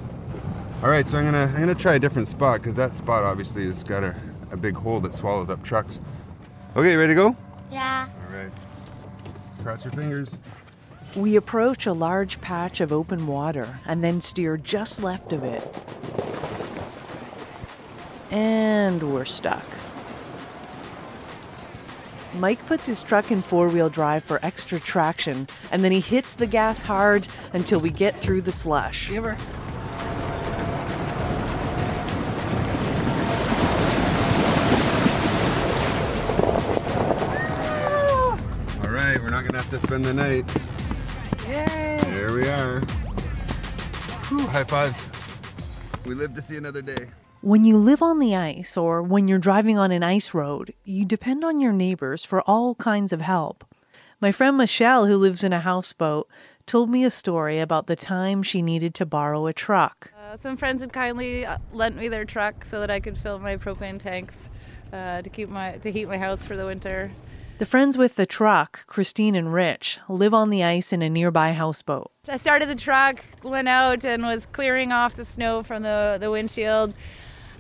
All 0.83 0.91
right, 0.91 1.07
so 1.07 1.19
I'm 1.19 1.25
gonna 1.25 1.53
I'm 1.55 1.61
gonna 1.61 1.75
try 1.75 1.95
a 1.95 1.99
different 1.99 2.29
spot 2.29 2.61
because 2.61 2.75
that 2.75 2.95
spot 2.95 3.25
obviously 3.25 3.65
has 3.65 3.83
got 3.83 4.05
a, 4.05 4.17
a 4.51 4.57
big 4.57 4.75
hole 4.75 5.01
that 5.01 5.13
swallows 5.15 5.51
up 5.51 5.63
trucks. 5.63 6.01
Okay, 6.77 6.97
ready 6.97 7.15
to 7.15 7.17
go? 7.17 7.37
Yeah. 7.71 8.09
All 8.27 8.37
right. 8.37 8.51
Cross 9.63 9.85
your 9.85 9.93
fingers. 9.93 10.39
We 11.17 11.37
approach 11.37 11.87
a 11.87 11.93
large 11.93 12.41
patch 12.41 12.81
of 12.81 12.93
open 12.93 13.27
water 13.27 13.81
and 13.87 14.05
then 14.05 14.21
steer 14.21 14.57
just 14.57 15.03
left 15.03 15.33
of 15.33 15.43
it. 15.43 15.63
And 18.31 19.13
we're 19.13 19.25
stuck. 19.25 19.65
Mike 22.35 22.65
puts 22.67 22.87
his 22.87 23.03
truck 23.03 23.31
in 23.31 23.41
four 23.41 23.69
wheel 23.69 23.89
drive 23.89 24.23
for 24.23 24.39
extra 24.43 24.79
traction, 24.79 25.47
and 25.73 25.83
then 25.83 25.93
he 25.93 26.01
hits 26.01 26.35
the 26.35 26.47
gas 26.47 26.83
hard 26.83 27.27
until 27.53 27.81
we 27.81 27.91
get 27.91 28.19
through 28.19 28.43
the 28.43 28.53
slush. 28.53 29.09
Give 29.09 29.25
her. 29.25 29.37
All 38.85 38.91
right, 38.91 39.19
we're 39.21 39.31
not 39.31 39.45
gonna 39.45 39.59
have 39.59 39.71
to 39.71 39.79
spend 39.79 40.05
the 40.05 40.15
night. 40.15 40.45
Yay! 41.49 41.99
There 42.03 42.35
we 42.35 42.47
are. 42.47 42.81
Whew, 44.29 44.47
high 44.49 44.65
fives. 44.65 45.09
We 46.07 46.15
live 46.15 46.35
to 46.35 46.43
see 46.43 46.57
another 46.57 46.83
day. 46.83 47.07
When 47.41 47.65
you 47.65 47.79
live 47.79 48.03
on 48.03 48.19
the 48.19 48.35
ice 48.35 48.77
or 48.77 49.01
when 49.01 49.29
you're 49.29 49.39
driving 49.39 49.79
on 49.79 49.93
an 49.93 50.03
ice 50.03 50.35
road, 50.35 50.75
you 50.85 51.05
depend 51.05 51.45
on 51.45 51.61
your 51.61 51.73
neighbors 51.73 52.25
for 52.25 52.43
all 52.43 52.75
kinds 52.75 53.13
of 53.13 53.21
help. 53.21 53.65
My 54.21 54.33
friend 54.33 54.57
Michelle, 54.57 55.07
who 55.07 55.17
lives 55.17 55.45
in 55.45 55.53
a 55.53 55.61
houseboat, 55.61 56.29
told 56.67 56.91
me 56.91 57.05
a 57.05 57.11
story 57.11 57.61
about 57.61 57.87
the 57.87 57.95
time 57.95 58.43
she 58.43 58.61
needed 58.61 58.93
to 58.97 59.07
borrow 59.07 59.47
a 59.47 59.53
truck. 59.53 60.13
Uh, 60.21 60.37
some 60.37 60.57
friends 60.57 60.81
had 60.81 60.93
kindly 60.93 61.47
uh, 61.47 61.59
lent 61.73 61.95
me 61.95 62.09
their 62.09 62.25
truck 62.25 62.65
so 62.65 62.81
that 62.81 62.91
I 62.91 62.99
could 62.99 63.17
fill 63.17 63.39
my 63.39 63.57
propane 63.57 64.01
tanks 64.01 64.51
uh, 64.93 65.23
to 65.23 65.31
keep 65.31 65.49
my 65.49 65.79
to 65.79 65.93
heat 65.93 66.09
my 66.09 66.19
house 66.19 66.45
for 66.45 66.57
the 66.57 66.67
winter. 66.67 67.13
The 67.59 67.67
friends 67.67 67.97
with 67.97 68.17
the 68.17 68.27
truck, 68.27 68.85
Christine 68.89 69.37
and 69.37 69.53
Rich, 69.53 70.01
live 70.09 70.35
on 70.35 70.51
the 70.51 70.65
ice 70.65 70.93
in 70.93 71.03
a 71.03 71.09
nearby 71.09 71.53
houseboat. 71.53 72.11
I 72.29 72.37
started 72.37 72.69
the 72.69 72.75
truck, 72.75 73.25
went 73.45 73.69
out, 73.69 74.05
and 74.05 74.25
was 74.25 74.47
clearing 74.47 74.91
off 74.91 75.15
the 75.15 75.25
snow 75.25 75.63
from 75.63 75.85
the 75.85 76.19
the 76.21 76.33
windshield. 76.33 76.95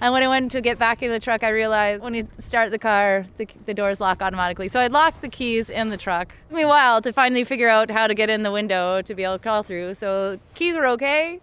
And 0.00 0.12
when 0.12 0.22
I 0.22 0.28
went 0.28 0.52
to 0.52 0.61
get 0.61 0.78
back 0.78 1.02
in 1.02 1.11
the 1.11 1.18
truck, 1.18 1.42
I 1.42 1.48
realized 1.48 2.02
when 2.02 2.14
you 2.14 2.28
start 2.38 2.70
the 2.70 2.78
car, 2.78 3.26
the, 3.37 3.48
the 3.66 3.74
doors 3.74 4.00
lock 4.00 4.22
automatically. 4.22 4.68
So 4.68 4.78
I 4.78 4.87
locked 4.87 5.22
the 5.22 5.28
keys 5.28 5.68
in 5.68 5.88
the 5.88 5.96
truck. 5.96 6.28
It 6.28 6.50
took 6.50 6.56
me 6.58 6.62
a 6.62 6.68
while 6.68 7.02
to 7.02 7.12
finally 7.12 7.42
figure 7.42 7.68
out 7.68 7.90
how 7.90 8.06
to 8.06 8.14
get 8.14 8.30
in 8.30 8.44
the 8.44 8.52
window 8.52 9.02
to 9.02 9.14
be 9.14 9.24
able 9.24 9.34
to 9.34 9.38
crawl 9.40 9.64
through. 9.64 9.94
So 9.94 10.38
keys 10.54 10.76
were 10.76 10.87
okay. 10.87 11.40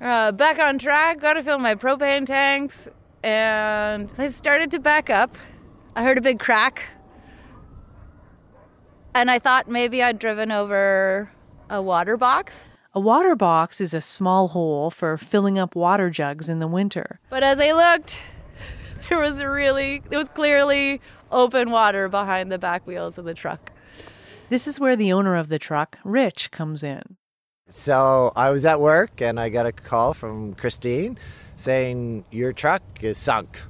Uh, 0.00 0.32
back 0.32 0.58
on 0.58 0.78
track, 0.78 1.20
got 1.20 1.34
to 1.34 1.42
fill 1.42 1.58
my 1.58 1.74
propane 1.74 2.24
tanks, 2.24 2.88
and 3.22 4.14
I 4.16 4.28
started 4.28 4.70
to 4.70 4.78
back 4.78 5.10
up. 5.10 5.36
I 5.96 6.04
heard 6.04 6.16
a 6.16 6.20
big 6.20 6.38
crack, 6.38 6.84
and 9.12 9.28
I 9.28 9.40
thought 9.40 9.68
maybe 9.68 10.00
I'd 10.00 10.20
driven 10.20 10.52
over 10.52 11.32
a 11.68 11.82
water 11.82 12.16
box. 12.16 12.68
A 12.98 13.00
water 13.00 13.36
box 13.36 13.80
is 13.80 13.94
a 13.94 14.00
small 14.00 14.48
hole 14.48 14.90
for 14.90 15.16
filling 15.16 15.56
up 15.56 15.76
water 15.76 16.10
jugs 16.10 16.48
in 16.48 16.58
the 16.58 16.66
winter. 16.66 17.20
But 17.30 17.44
as 17.44 17.60
I 17.60 17.70
looked, 17.70 18.24
there 19.08 19.20
was 19.20 19.40
really, 19.40 20.02
there 20.10 20.18
was 20.18 20.28
clearly 20.28 21.00
open 21.30 21.70
water 21.70 22.08
behind 22.08 22.50
the 22.50 22.58
back 22.58 22.84
wheels 22.88 23.16
of 23.16 23.24
the 23.24 23.34
truck. 23.34 23.70
This 24.48 24.66
is 24.66 24.80
where 24.80 24.96
the 24.96 25.12
owner 25.12 25.36
of 25.36 25.48
the 25.48 25.60
truck, 25.60 25.96
Rich, 26.02 26.50
comes 26.50 26.82
in. 26.82 27.16
So 27.68 28.32
I 28.34 28.50
was 28.50 28.66
at 28.66 28.80
work 28.80 29.22
and 29.22 29.38
I 29.38 29.48
got 29.48 29.64
a 29.64 29.70
call 29.70 30.12
from 30.12 30.54
Christine 30.54 31.18
saying 31.54 32.24
your 32.32 32.52
truck 32.52 32.82
is 33.00 33.16
sunk 33.16 33.60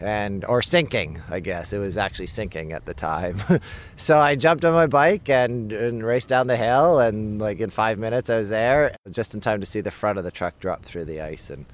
and 0.00 0.44
or 0.46 0.62
sinking, 0.62 1.20
I 1.30 1.40
guess. 1.40 1.72
It 1.72 1.78
was 1.78 1.98
actually 1.98 2.26
sinking 2.26 2.72
at 2.72 2.86
the 2.86 2.94
time. 2.94 3.38
so 3.96 4.18
I 4.18 4.34
jumped 4.34 4.64
on 4.64 4.72
my 4.72 4.86
bike 4.86 5.28
and, 5.28 5.72
and 5.72 6.02
raced 6.02 6.28
down 6.28 6.46
the 6.46 6.56
hill 6.56 7.00
and 7.00 7.40
like 7.40 7.60
in 7.60 7.70
5 7.70 7.98
minutes 7.98 8.30
I 8.30 8.36
was 8.36 8.48
there 8.48 8.96
just 9.10 9.34
in 9.34 9.40
time 9.40 9.60
to 9.60 9.66
see 9.66 9.80
the 9.80 9.90
front 9.90 10.18
of 10.18 10.24
the 10.24 10.30
truck 10.30 10.58
drop 10.58 10.82
through 10.82 11.04
the 11.04 11.20
ice 11.20 11.50
and 11.50 11.66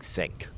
sink. 0.00 0.48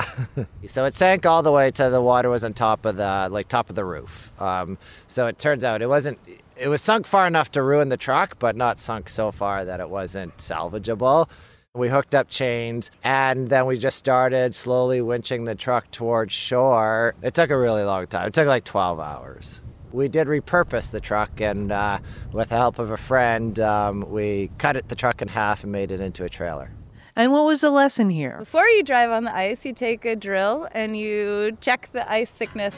so 0.66 0.84
it 0.84 0.94
sank 0.94 1.26
all 1.26 1.42
the 1.42 1.52
way 1.52 1.70
to 1.70 1.90
the 1.90 2.02
water 2.02 2.28
was 2.28 2.44
on 2.44 2.52
top 2.52 2.84
of 2.84 2.96
the 2.96 3.28
like 3.30 3.48
top 3.48 3.70
of 3.70 3.76
the 3.76 3.84
roof. 3.84 4.32
Um, 4.40 4.78
so 5.06 5.26
it 5.26 5.38
turns 5.38 5.64
out 5.64 5.82
it 5.82 5.88
wasn't 5.88 6.18
it 6.56 6.68
was 6.68 6.82
sunk 6.82 7.06
far 7.06 7.26
enough 7.26 7.50
to 7.52 7.62
ruin 7.62 7.88
the 7.88 7.96
truck, 7.96 8.38
but 8.38 8.56
not 8.56 8.78
sunk 8.78 9.08
so 9.08 9.32
far 9.32 9.64
that 9.64 9.80
it 9.80 9.88
wasn't 9.88 10.36
salvageable. 10.36 11.28
We 11.74 11.88
hooked 11.88 12.14
up 12.14 12.28
chains 12.28 12.90
and 13.02 13.48
then 13.48 13.64
we 13.64 13.78
just 13.78 13.96
started 13.96 14.54
slowly 14.54 15.00
winching 15.00 15.46
the 15.46 15.54
truck 15.54 15.90
towards 15.90 16.34
shore. 16.34 17.14
It 17.22 17.32
took 17.32 17.48
a 17.48 17.56
really 17.56 17.82
long 17.82 18.08
time. 18.08 18.26
It 18.26 18.34
took 18.34 18.46
like 18.46 18.64
12 18.64 19.00
hours. 19.00 19.62
We 19.90 20.08
did 20.08 20.26
repurpose 20.26 20.90
the 20.90 21.00
truck, 21.00 21.40
and 21.40 21.72
uh, 21.72 22.00
with 22.30 22.50
the 22.50 22.56
help 22.56 22.78
of 22.78 22.90
a 22.90 22.98
friend, 22.98 23.58
um, 23.60 24.10
we 24.10 24.50
cut 24.58 24.76
it, 24.76 24.88
the 24.88 24.94
truck 24.94 25.22
in 25.22 25.28
half 25.28 25.62
and 25.62 25.72
made 25.72 25.90
it 25.90 26.00
into 26.00 26.24
a 26.24 26.28
trailer. 26.28 26.72
And 27.16 27.32
what 27.32 27.46
was 27.46 27.62
the 27.62 27.70
lesson 27.70 28.10
here? 28.10 28.36
Before 28.38 28.66
you 28.66 28.82
drive 28.82 29.10
on 29.10 29.24
the 29.24 29.34
ice, 29.34 29.64
you 29.64 29.72
take 29.72 30.04
a 30.04 30.14
drill 30.14 30.68
and 30.72 30.94
you 30.94 31.56
check 31.62 31.88
the 31.92 32.10
ice 32.10 32.30
thickness 32.30 32.76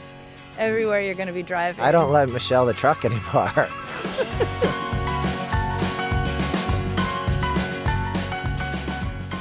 everywhere 0.57 1.01
you're 1.01 1.15
going 1.15 1.27
to 1.27 1.33
be 1.33 1.43
driving. 1.43 1.83
I 1.83 1.91
don't 1.91 2.13
let 2.13 2.29
Michelle 2.29 2.65
the 2.65 2.73
truck 2.73 3.03
anymore. 3.05 3.67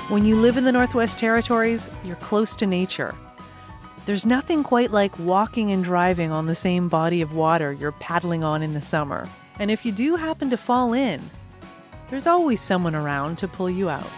When 0.09 0.27
you 0.27 0.37
live 0.37 0.59
in 0.59 0.65
the 0.65 0.73
Northwest 0.73 1.19
Territories, 1.19 1.89
you're 2.05 2.17
close 2.17 2.55
to 2.57 2.67
nature. 2.67 3.15
There's 4.05 4.27
nothing 4.27 4.63
quite 4.63 4.91
like 4.91 5.19
walking 5.19 5.71
and 5.71 5.83
driving 5.83 6.31
on 6.31 6.45
the 6.45 6.55
same 6.55 6.91
body 6.91 7.23
of 7.23 7.35
water 7.35 7.73
you're 7.73 7.93
paddling 7.93 8.45
on 8.45 8.63
in 8.63 8.75
the 8.75 8.83
summer. 8.83 9.27
And 9.59 9.71
if 9.71 9.87
you 9.87 9.93
do 9.93 10.17
happen 10.17 10.51
to 10.51 10.59
fall 10.59 10.93
in, 10.93 11.23
there's 12.11 12.27
always 12.27 12.61
someone 12.61 12.95
around 12.95 13.39
to 13.39 13.49
pull 13.49 13.71
you 13.71 13.89
out. 13.89 14.11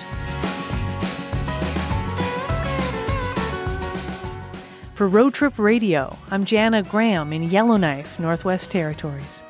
For 4.95 5.07
Road 5.07 5.35
Trip 5.35 5.57
Radio, 5.57 6.19
I'm 6.33 6.45
Jana 6.45 6.83
Graham 6.83 7.33
in 7.33 7.45
Yellowknife, 7.45 8.19
Northwest 8.19 8.73
Territories. 8.73 9.45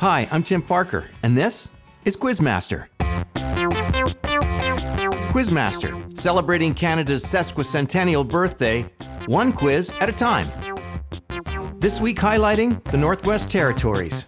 Hi, 0.00 0.28
I'm 0.30 0.44
Tim 0.44 0.62
Parker, 0.62 1.06
and 1.24 1.36
this 1.36 1.70
is 2.04 2.16
Quizmaster. 2.16 2.86
Quizmaster, 5.32 6.16
celebrating 6.16 6.72
Canada's 6.72 7.24
sesquicentennial 7.24 8.28
birthday, 8.28 8.84
one 9.26 9.52
quiz 9.52 9.90
at 10.00 10.08
a 10.08 10.12
time. 10.12 10.44
This 11.80 12.00
week 12.00 12.18
highlighting 12.18 12.80
the 12.92 12.96
Northwest 12.96 13.50
Territories. 13.50 14.24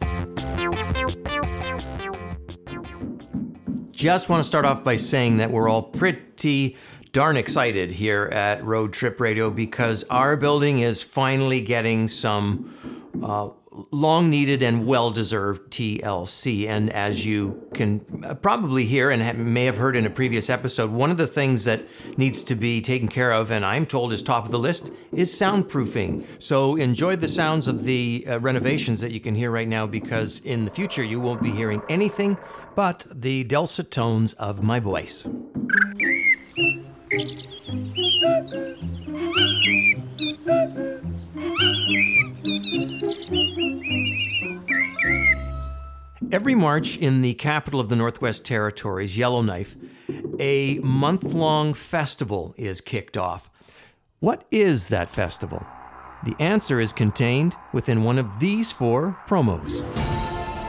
Just 3.93 4.29
want 4.29 4.43
to 4.43 4.45
start 4.45 4.65
off 4.65 4.83
by 4.83 4.97
saying 4.97 5.37
that 5.37 5.53
we're 5.53 5.69
all 5.69 5.83
pretty 5.83 6.77
darn 7.13 7.37
excited 7.37 7.93
here 7.93 8.25
at 8.33 8.65
Road 8.65 8.93
Trip 8.93 9.21
Radio 9.21 9.51
because 9.51 10.03
our 10.11 10.37
building 10.37 10.81
is 10.81 11.01
finally 11.01 11.61
getting 11.61 12.09
some 12.09 12.75
uh, 13.23 13.51
long 13.91 14.31
needed 14.31 14.63
and 14.63 14.87
well 14.87 15.11
deserved 15.11 15.71
TLC. 15.71 16.67
And 16.67 16.93
as 16.93 17.25
you 17.25 17.69
can 17.75 18.01
probably 18.43 18.85
hear 18.85 19.11
and 19.11 19.53
may 19.53 19.65
have 19.65 19.77
heard 19.77 19.97
in 19.97 20.07
a 20.07 20.11
previous 20.11 20.51
episode, 20.51 20.91
one 20.91 21.11
of 21.11 21.17
the 21.17 21.27
things 21.27 21.65
that 21.65 21.87
needs 22.17 22.43
to 22.45 22.55
be 22.55 22.81
taken 22.81 23.09
care 23.09 23.33
of, 23.33 23.51
and 23.51 23.65
I'm 23.65 23.87
told 23.87 24.13
is 24.13 24.23
top 24.23 24.45
of 24.45 24.51
the 24.51 24.59
list, 24.59 24.91
is 25.13 25.33
soundproofing. 25.33 26.25
So 26.39 26.77
enjoy 26.77 27.17
the 27.17 27.29
sounds 27.29 27.69
of 27.69 27.85
the 27.85 28.25
uh, 28.29 28.41
renovations 28.41 29.01
that 29.01 29.13
you 29.13 29.21
can 29.21 29.35
hear 29.35 29.51
right 29.51 29.69
now 29.69 29.87
because 29.87 30.41
in 30.41 30.65
the 30.65 30.71
future 30.71 31.05
you 31.05 31.21
won't 31.21 31.43
be 31.43 31.51
hearing 31.51 31.83
anything 31.89 32.37
but 32.75 33.07
the 33.11 33.45
dulcet 33.45 33.91
tones 33.91 34.33
of 34.35 34.63
my 34.63 34.81
voice. 34.81 35.27
Every 46.33 46.55
March 46.55 46.97
in 46.97 47.23
the 47.23 47.35
capital 47.35 47.81
of 47.81 47.89
the 47.89 47.97
Northwest 47.97 48.45
Territories, 48.45 49.19
Yellowknife, 49.19 49.75
a 50.39 50.79
month 50.79 51.25
long 51.35 51.75
festival 51.75 52.55
is 52.57 52.81
kicked 52.81 53.19
off. 53.19 53.51
What 54.21 54.45
is 54.51 54.89
that 54.89 55.09
festival? 55.09 55.67
The 56.25 56.37
answer 56.39 56.81
is 56.81 56.93
contained 56.93 57.57
within 57.73 58.05
one 58.05 58.19
of 58.19 58.39
these 58.39 58.71
four 58.71 59.19
promos. 59.27 59.81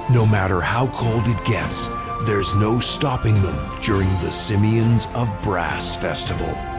No 0.09 0.25
matter 0.25 0.61
how 0.61 0.87
cold 0.87 1.27
it 1.27 1.45
gets, 1.45 1.87
there's 2.23 2.55
no 2.55 2.79
stopping 2.79 3.35
them 3.41 3.57
during 3.83 4.09
the 4.21 4.31
Simeons 4.31 5.07
of 5.13 5.29
Brass 5.43 5.95
Festival. 5.95 6.70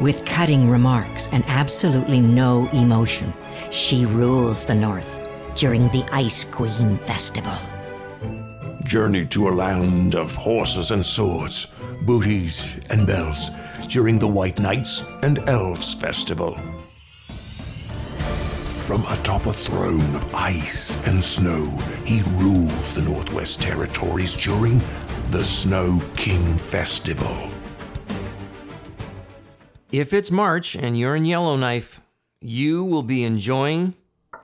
With 0.00 0.24
cutting 0.24 0.70
remarks 0.70 1.28
and 1.30 1.44
absolutely 1.46 2.20
no 2.22 2.70
emotion, 2.70 3.34
she 3.70 4.06
rules 4.06 4.64
the 4.64 4.74
North 4.74 5.20
during 5.54 5.88
the 5.88 6.02
Ice 6.10 6.42
Queen 6.42 6.96
Festival. 6.96 7.52
Journey 8.82 9.26
to 9.26 9.50
a 9.50 9.52
land 9.52 10.14
of 10.14 10.34
horses 10.34 10.90
and 10.90 11.04
swords, 11.04 11.66
booties 12.06 12.80
and 12.88 13.06
bells 13.06 13.50
during 13.88 14.18
the 14.18 14.26
White 14.26 14.58
Knights 14.58 15.02
and 15.22 15.46
Elves 15.50 15.92
Festival. 15.92 16.58
From 18.64 19.04
atop 19.10 19.44
a 19.44 19.52
throne 19.52 20.16
of 20.16 20.34
ice 20.34 20.96
and 21.06 21.22
snow, 21.22 21.66
he 22.06 22.22
rules 22.38 22.94
the 22.94 23.02
Northwest 23.02 23.60
Territories 23.60 24.34
during 24.34 24.80
the 25.30 25.44
Snow 25.44 26.00
King 26.16 26.56
Festival. 26.56 27.50
If 29.92 30.12
it's 30.12 30.30
March 30.30 30.76
and 30.76 30.96
you're 30.96 31.16
in 31.16 31.24
Yellowknife, 31.24 32.00
you 32.40 32.84
will 32.84 33.02
be 33.02 33.24
enjoying 33.24 33.94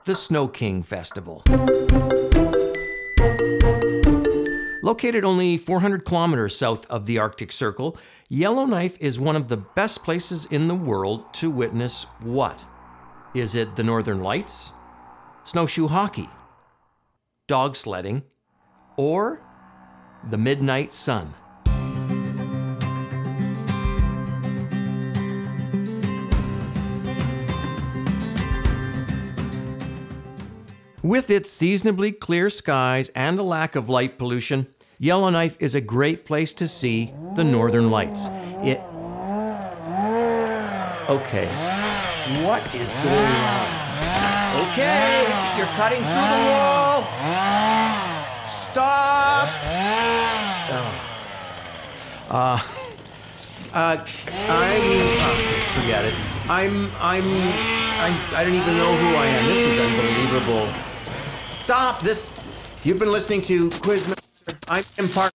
the 0.03 0.13
Snow 0.13 0.49
King 0.49 0.83
Festival. 0.83 1.41
Located 4.83 5.23
only 5.23 5.55
400 5.55 6.03
kilometers 6.03 6.57
south 6.57 6.85
of 6.87 7.05
the 7.05 7.17
Arctic 7.17 7.53
Circle, 7.53 7.97
Yellowknife 8.27 8.97
is 8.99 9.21
one 9.21 9.37
of 9.37 9.47
the 9.47 9.55
best 9.55 10.03
places 10.03 10.47
in 10.47 10.67
the 10.67 10.75
world 10.75 11.33
to 11.35 11.49
witness 11.49 12.03
what? 12.19 12.59
Is 13.33 13.55
it 13.55 13.77
the 13.77 13.83
Northern 13.83 14.21
Lights? 14.21 14.71
Snowshoe 15.45 15.87
hockey? 15.87 16.29
Dog 17.47 17.77
sledding? 17.77 18.23
Or 18.97 19.41
the 20.29 20.37
midnight 20.37 20.91
sun? 20.91 21.33
With 31.07 31.29
its 31.29 31.49
seasonably 31.49 32.11
clear 32.11 32.49
skies 32.49 33.07
and 33.15 33.39
a 33.39 33.41
lack 33.41 33.77
of 33.77 33.87
light 33.87 34.17
pollution, 34.17 34.67
Yellowknife 34.99 35.55
is 35.57 35.73
a 35.73 35.79
great 35.79 36.25
place 36.25 36.53
to 36.55 36.67
see 36.67 37.13
the 37.33 37.45
northern 37.45 37.89
lights. 37.89 38.27
It. 38.61 38.81
Okay. 41.07 41.47
What 42.43 42.59
is 42.75 42.93
going 42.93 43.35
on? 43.47 43.67
Okay, 44.67 45.23
you're 45.55 45.71
cutting 45.79 46.03
through 46.03 46.27
the 46.27 46.43
wall. 46.51 47.03
Stop. 48.43 49.47
Oh. 50.69 50.91
Uh. 52.29 52.59
Uh, 53.73 54.05
I'm. 54.49 54.81
oh, 55.23 55.79
forget 55.79 56.03
it. 56.03 56.15
I'm. 56.49 56.91
I'm. 56.99 57.23
I, 57.99 58.11
I 58.35 58.43
don't 58.43 58.53
even 58.53 58.75
know 58.75 58.93
who 58.93 59.15
I 59.15 59.25
am. 59.25 59.45
This 59.45 59.71
is 59.71 59.79
unbelievable. 59.79 60.96
Stop 61.67 61.99
this. 61.99 62.31
You've 62.85 62.97
been 62.97 63.11
listening 63.11 63.41
to 63.41 63.67
Quizmaster. 63.67 64.55
I'm 64.69 65.09
part. 65.09 65.33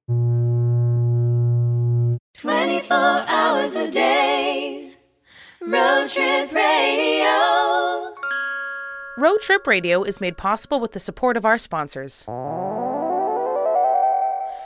24 2.39 2.97
hours 2.97 3.77
a 3.77 3.91
day. 3.91 4.93
Road 5.61 6.09
Trip 6.09 6.51
Radio. 6.51 8.15
Road 9.19 9.43
Trip 9.43 9.67
Radio 9.67 10.03
is 10.03 10.23
made 10.23 10.39
possible 10.39 10.81
with 10.81 10.93
the 10.93 10.99
support 10.99 11.37
of 11.37 11.45
our 11.45 11.59
sponsors 11.59 12.25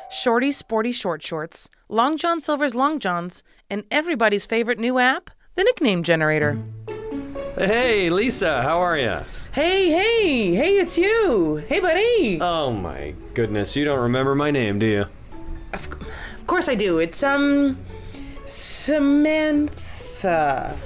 Shorty 0.08 0.52
Sporty 0.52 0.92
Short 0.92 1.20
Shorts, 1.20 1.68
Long 1.88 2.16
John 2.16 2.40
Silver's 2.40 2.76
Long 2.76 3.00
Johns, 3.00 3.42
and 3.68 3.82
everybody's 3.90 4.46
favorite 4.46 4.78
new 4.78 5.00
app, 5.00 5.30
the 5.56 5.64
Nickname 5.64 6.04
Generator. 6.04 6.62
Hey, 7.58 8.08
Lisa, 8.08 8.62
how 8.62 8.78
are 8.78 8.96
you? 8.96 9.22
Hey, 9.56 9.88
hey, 9.88 10.54
hey, 10.54 10.76
it's 10.76 10.98
you. 10.98 11.64
Hey, 11.66 11.80
buddy. 11.80 12.38
Oh 12.42 12.74
my 12.74 13.14
goodness, 13.32 13.74
you 13.74 13.86
don't 13.86 14.00
remember 14.00 14.34
my 14.34 14.50
name, 14.50 14.78
do 14.78 14.84
you? 14.84 15.06
Of 15.72 15.88
course 16.46 16.68
I 16.68 16.74
do. 16.74 16.98
It's, 16.98 17.22
um, 17.22 17.78
Samantha. 18.44 19.66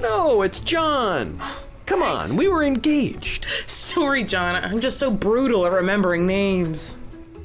No, 0.00 0.42
it's 0.42 0.60
John. 0.60 1.42
Come 1.86 2.04
on, 2.04 2.36
we 2.36 2.46
were 2.46 2.62
engaged. 2.62 3.44
Sorry, 3.66 4.22
John. 4.22 4.54
I'm 4.54 4.78
just 4.78 5.00
so 5.00 5.10
brutal 5.10 5.66
at 5.66 5.72
remembering 5.72 6.24
names. 6.24 7.00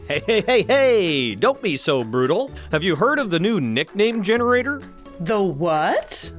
Hey, 0.07 0.21
hey, 0.27 0.41
hey, 0.41 0.61
hey! 0.61 1.33
Don't 1.33 1.59
be 1.59 1.75
so 1.75 2.03
brutal. 2.03 2.51
Have 2.71 2.83
you 2.83 2.95
heard 2.95 3.17
of 3.17 3.31
the 3.31 3.39
new 3.39 3.59
nickname 3.59 4.21
generator? 4.21 4.79
The 5.21 5.41
what? 5.41 6.31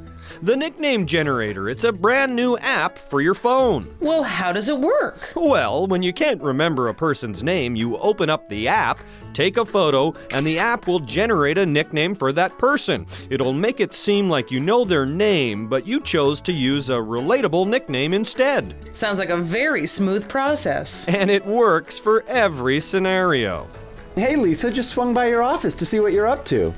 The 0.43 0.57
Nickname 0.57 1.07
Generator. 1.07 1.69
It's 1.69 1.85
a 1.85 1.93
brand 1.93 2.37
new 2.37 2.59
app 2.59 2.99
for 2.99 3.23
your 3.23 3.33
phone. 3.33 3.97
Well, 4.01 4.23
how 4.23 4.53
does 4.53 4.69
it 4.69 4.79
work? 4.79 5.33
Well, 5.35 5.87
when 5.87 6.03
you 6.03 6.13
can't 6.13 6.43
remember 6.43 6.89
a 6.89 6.95
person's 6.95 7.43
name, 7.43 7.75
you 7.75 7.97
open 7.97 8.29
up 8.29 8.47
the 8.49 8.69
app, 8.69 9.01
take 9.33 9.57
a 9.57 9.65
photo, 9.65 10.13
and 10.31 10.47
the 10.47 10.59
app 10.59 10.87
will 10.87 11.01
generate 11.01 11.57
a 11.57 11.65
nickname 11.65 12.15
for 12.15 12.33
that 12.33 12.59
person. 12.59 13.07
It'll 13.31 13.55
make 13.55 13.81
it 13.81 13.95
seem 13.95 14.29
like 14.29 14.51
you 14.51 14.61
know 14.61 14.85
their 14.85 15.07
name, 15.07 15.69
but 15.69 15.87
you 15.87 16.01
chose 16.01 16.43
to 16.43 16.53
use 16.53 16.91
a 16.91 16.95
relatable 16.95 17.67
nickname 17.67 18.13
instead. 18.13 18.75
Sounds 18.95 19.19
like 19.19 19.31
a 19.31 19.39
very 19.39 19.87
smooth 19.87 20.29
process. 20.29 21.09
And 21.09 21.31
it 21.31 21.47
works 21.47 21.99
for 21.99 22.25
every 22.27 22.81
scenario. 22.81 23.69
Hey, 24.17 24.37
Lisa, 24.37 24.71
just 24.71 24.91
swung 24.91 25.15
by 25.15 25.29
your 25.29 25.43
office 25.43 25.75
to 25.75 25.87
see 25.87 26.01
what 26.01 26.13
you're 26.13 26.27
up 26.27 26.45
to. 26.47 26.75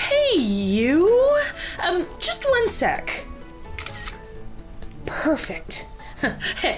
Hey, 0.00 0.38
you! 0.38 1.40
Um, 1.82 2.06
just 2.18 2.48
one 2.48 2.68
sec. 2.70 3.26
Perfect. 5.04 5.86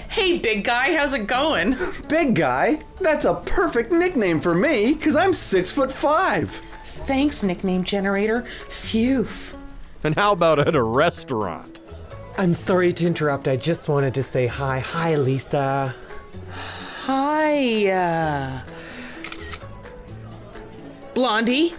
hey, 0.09 0.39
big 0.39 0.63
guy, 0.63 0.95
how's 0.95 1.13
it 1.13 1.25
going? 1.27 1.77
Big 2.09 2.35
guy? 2.35 2.83
That's 2.99 3.25
a 3.25 3.35
perfect 3.35 3.91
nickname 3.91 4.39
for 4.39 4.53
me, 4.53 4.93
because 4.93 5.15
I'm 5.15 5.33
six 5.33 5.71
foot 5.71 5.91
five. 5.91 6.51
Thanks, 6.83 7.43
nickname 7.43 7.83
generator. 7.83 8.43
Phew. 8.69 9.27
And 10.03 10.15
how 10.15 10.33
about 10.33 10.59
at 10.59 10.75
a 10.75 10.83
restaurant? 10.83 11.79
I'm 12.37 12.53
sorry 12.53 12.91
to 12.93 13.07
interrupt. 13.07 13.47
I 13.47 13.55
just 13.55 13.87
wanted 13.87 14.13
to 14.15 14.23
say 14.23 14.47
hi. 14.47 14.79
Hi, 14.79 15.15
Lisa. 15.15 15.95
Hi, 17.05 17.87
uh. 17.87 18.61
Blondie? 21.13 21.75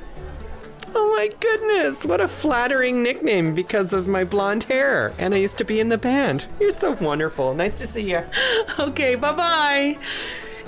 Oh 0.96 1.12
my 1.16 1.28
goodness, 1.40 2.04
what 2.04 2.20
a 2.20 2.28
flattering 2.28 3.02
nickname 3.02 3.54
because 3.54 3.92
of 3.92 4.06
my 4.06 4.24
blonde 4.24 4.64
hair. 4.64 5.12
And 5.18 5.34
I 5.34 5.38
used 5.38 5.58
to 5.58 5.64
be 5.64 5.80
in 5.80 5.88
the 5.88 5.98
band. 5.98 6.46
You're 6.60 6.70
so 6.70 6.92
wonderful. 6.92 7.54
Nice 7.54 7.78
to 7.78 7.86
see 7.86 8.10
you. 8.10 8.22
Okay, 8.78 9.14
bye 9.14 9.32
bye. 9.32 9.98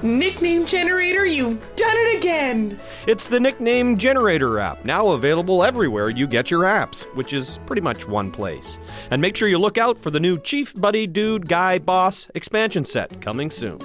Nickname 0.03 0.67
generator, 0.67 1.25
you've 1.25 1.59
done 1.75 1.97
it 1.97 2.19
again. 2.19 2.79
It's 3.07 3.27
the 3.27 3.41
Nickname 3.41 3.97
Generator 3.97 4.59
app, 4.61 4.85
now 4.85 5.09
available 5.09 5.65
everywhere 5.65 6.11
you 6.11 6.27
get 6.27 6.51
your 6.51 6.63
apps, 6.65 7.05
which 7.15 7.33
is 7.33 7.59
pretty 7.67 7.81
much 7.81 8.07
one 8.07 8.31
place. 8.31 8.79
And 9.11 9.23
make 9.23 9.37
sure 9.37 9.49
you 9.49 9.59
look 9.59 9.79
out 9.79 9.99
for 9.99 10.11
the 10.11 10.21
new 10.21 10.39
Chief 10.39 10.75
Buddy 10.75 11.07
Dude 11.07 11.49
Guy 11.49 11.79
Boss 11.79 12.29
expansion 12.35 12.85
set 12.85 13.21
coming 13.23 13.51
soon. 13.51 13.79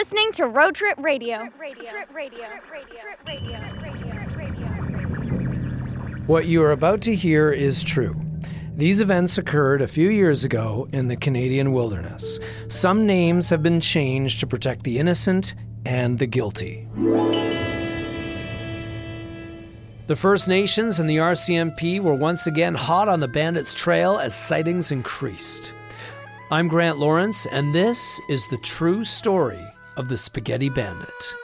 Listening 0.00 0.32
to 0.32 0.46
Road 0.46 0.74
Trip 0.74 0.96
Radio. 0.98 1.46
What 6.26 6.46
you 6.46 6.62
are 6.62 6.72
about 6.72 7.02
to 7.02 7.14
hear 7.14 7.52
is 7.52 7.84
true. 7.84 8.18
These 8.74 9.02
events 9.02 9.36
occurred 9.36 9.82
a 9.82 9.86
few 9.86 10.08
years 10.08 10.42
ago 10.42 10.88
in 10.94 11.08
the 11.08 11.18
Canadian 11.18 11.72
wilderness. 11.72 12.40
Some 12.68 13.04
names 13.04 13.50
have 13.50 13.62
been 13.62 13.78
changed 13.78 14.40
to 14.40 14.46
protect 14.46 14.84
the 14.84 14.98
innocent 14.98 15.54
and 15.84 16.18
the 16.18 16.26
guilty. 16.26 16.88
The 20.06 20.16
First 20.16 20.48
Nations 20.48 20.98
and 20.98 21.10
the 21.10 21.18
RCMP 21.18 22.00
were 22.00 22.14
once 22.14 22.46
again 22.46 22.74
hot 22.74 23.08
on 23.08 23.20
the 23.20 23.28
bandits' 23.28 23.74
trail 23.74 24.16
as 24.16 24.34
sightings 24.34 24.92
increased. 24.92 25.74
I'm 26.50 26.68
Grant 26.68 26.98
Lawrence, 26.98 27.44
and 27.44 27.74
this 27.74 28.18
is 28.30 28.48
the 28.48 28.58
true 28.58 29.04
story 29.04 29.69
of 30.00 30.08
the 30.08 30.16
Spaghetti 30.16 30.70
Bandit. 30.70 31.34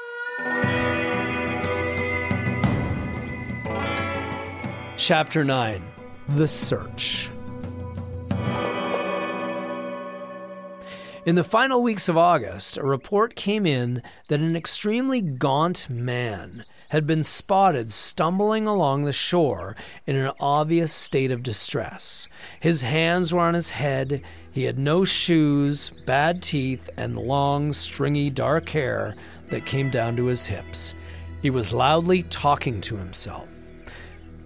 Chapter 4.96 5.44
9 5.44 5.82
The 6.30 6.48
Search. 6.48 7.28
In 11.26 11.34
the 11.34 11.44
final 11.44 11.82
weeks 11.82 12.08
of 12.08 12.16
August, 12.16 12.78
a 12.78 12.82
report 12.82 13.36
came 13.36 13.66
in 13.66 14.00
that 14.28 14.40
an 14.40 14.56
extremely 14.56 15.20
gaunt 15.20 15.90
man 15.90 16.64
had 16.88 17.06
been 17.06 17.24
spotted 17.24 17.92
stumbling 17.92 18.66
along 18.66 19.02
the 19.02 19.12
shore 19.12 19.76
in 20.06 20.16
an 20.16 20.32
obvious 20.40 20.94
state 20.94 21.30
of 21.30 21.42
distress. 21.42 22.26
His 22.62 22.80
hands 22.80 23.34
were 23.34 23.40
on 23.40 23.52
his 23.52 23.68
head, 23.68 24.22
he 24.56 24.64
had 24.64 24.78
no 24.78 25.04
shoes, 25.04 25.90
bad 26.06 26.42
teeth, 26.42 26.88
and 26.96 27.18
long, 27.18 27.74
stringy 27.74 28.30
dark 28.30 28.70
hair 28.70 29.14
that 29.50 29.66
came 29.66 29.90
down 29.90 30.16
to 30.16 30.24
his 30.24 30.46
hips. 30.46 30.94
He 31.42 31.50
was 31.50 31.74
loudly 31.74 32.22
talking 32.22 32.80
to 32.80 32.96
himself. 32.96 33.46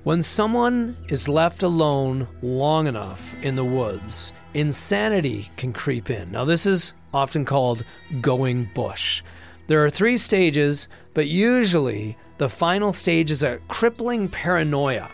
When 0.03 0.21
someone 0.21 0.97
is 1.11 1.29
left 1.29 1.63
alone 1.63 2.27
long 2.43 2.89
enough 2.89 3.41
in 3.45 3.55
the 3.55 3.65
woods, 3.65 4.33
insanity 4.53 5.49
can 5.57 5.73
creep 5.73 6.11
in. 6.11 6.33
Now, 6.33 6.45
this 6.45 6.67
is 6.67 6.93
often 7.15 7.45
called 7.45 7.85
going 8.21 8.69
bush. 8.75 9.23
There 9.69 9.85
are 9.85 9.91
three 9.91 10.17
stages, 10.17 10.89
but 11.15 11.29
usually 11.29 12.17
the 12.39 12.49
final 12.49 12.93
stage 12.93 13.31
is 13.31 13.45
a 13.45 13.61
crippling 13.69 14.29
paranoia 14.29 15.09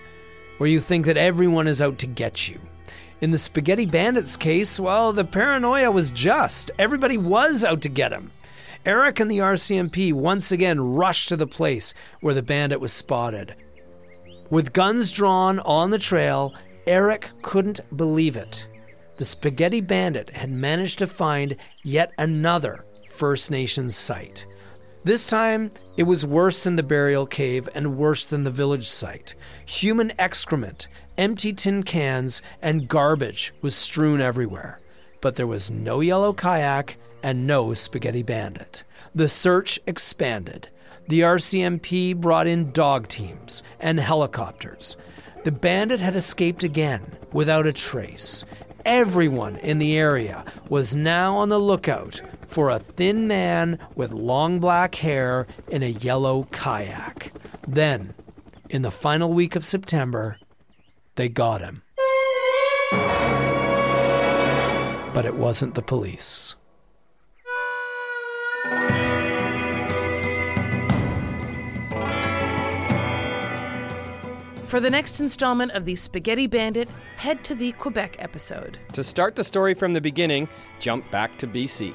where 0.57 0.71
you 0.71 0.81
think 0.81 1.05
that 1.05 1.19
everyone 1.19 1.67
is 1.67 1.83
out 1.83 1.99
to 1.99 2.07
get 2.07 2.49
you. 2.49 2.59
In 3.21 3.31
the 3.31 3.39
Spaghetti 3.39 3.87
Bandits 3.87 4.37
case, 4.37 4.79
well, 4.79 5.13
the 5.13 5.25
paranoia 5.25 5.91
was 5.91 6.11
just. 6.11 6.71
Everybody 6.79 7.17
was 7.17 7.65
out 7.65 7.81
to 7.83 7.89
get 7.89 8.13
him. 8.13 8.31
Eric 8.85 9.21
and 9.21 9.31
the 9.31 9.39
RCMP 9.39 10.13
once 10.13 10.53
again 10.53 10.79
rushed 10.81 11.31
to 11.31 11.37
the 11.37 11.47
place 11.47 11.95
where 12.21 12.35
the 12.35 12.43
bandit 12.43 12.81
was 12.81 12.93
spotted. 12.93 13.57
With 14.51 14.73
guns 14.73 15.11
drawn 15.11 15.59
on 15.61 15.91
the 15.91 15.99
trail, 15.99 16.55
Eric 16.87 17.31
couldn't 17.43 17.81
believe 17.97 18.37
it. 18.37 18.69
The 19.19 19.25
Spaghetti 19.25 19.81
Bandit 19.81 20.29
had 20.31 20.51
managed 20.51 20.99
to 20.99 21.07
find 21.07 21.57
yet 21.83 22.13
another 22.19 22.79
First 23.09 23.51
Nations 23.51 23.97
site. 23.97 24.47
This 25.07 25.25
time, 25.25 25.71
it 25.97 26.03
was 26.03 26.27
worse 26.27 26.65
than 26.65 26.75
the 26.75 26.83
burial 26.83 27.27
cave 27.27 27.69
and 27.77 27.97
worse 27.97 28.27
than 28.27 28.43
the 28.43 28.51
village 28.51 28.89
site. 28.89 29.37
Human 29.65 30.13
excrement, 30.19 30.89
empty 31.17 31.53
tin 31.53 31.85
cans, 31.85 32.43
and 32.61 32.89
garbage 32.89 33.55
was 33.63 33.77
strewn 33.77 34.21
everywhere. 34.21 34.81
But 35.23 35.37
there 35.37 35.47
was 35.47 35.71
no 35.71 36.01
yellow 36.01 36.33
kayak 36.33 36.97
and 37.23 37.47
no 37.47 37.73
Spaghetti 37.73 38.25
Bandit. 38.25 38.83
The 39.15 39.29
search 39.29 39.79
expanded 39.87 40.71
the 41.07 41.21
RCMP 41.21 42.17
brought 42.17 42.49
in 42.49 42.73
dog 42.73 43.07
teams 43.07 43.63
and 43.79 44.01
helicopters. 44.01 44.97
The 45.45 45.53
bandit 45.53 46.01
had 46.01 46.17
escaped 46.17 46.65
again 46.65 47.17
without 47.33 47.69
a 47.69 47.73
trace. 47.73 48.45
Everyone 48.85 49.55
in 49.59 49.79
the 49.79 49.97
area 49.97 50.45
was 50.69 50.97
now 50.97 51.37
on 51.37 51.49
the 51.49 51.61
lookout 51.61 52.21
for 52.47 52.71
a 52.71 52.79
thin 52.79 53.27
man 53.29 53.79
with 53.95 54.13
long 54.13 54.61
black 54.61 54.97
hair 54.97 55.47
in 55.69 55.83
a 55.83 55.89
yellow 55.89 56.49
kayak. 56.51 57.33
Then, 57.67 58.15
in 58.71 58.83
the 58.83 58.91
final 58.91 59.33
week 59.33 59.57
of 59.57 59.65
September, 59.65 60.39
they 61.17 61.29
got 61.29 61.61
him. 61.61 61.83
But 65.13 65.25
it 65.25 65.35
wasn't 65.35 65.75
the 65.75 65.83
police. 65.83 66.57
For 74.67 74.81
the 74.81 74.91
next 74.91 75.21
installment 75.21 75.73
of 75.73 75.85
the 75.85 75.95
Spaghetti 75.95 76.47
Bandit, 76.47 76.91
head 77.17 77.45
to 77.45 77.55
the 77.55 77.73
Quebec 77.73 78.17
episode. 78.19 78.79
To 78.95 79.05
start 79.05 79.37
the 79.37 79.45
story 79.45 79.75
from 79.75 79.95
the 79.95 80.01
beginning, 80.01 80.49
jump 80.81 81.09
back 81.11 81.39
to 81.39 81.47
BC. 81.47 81.95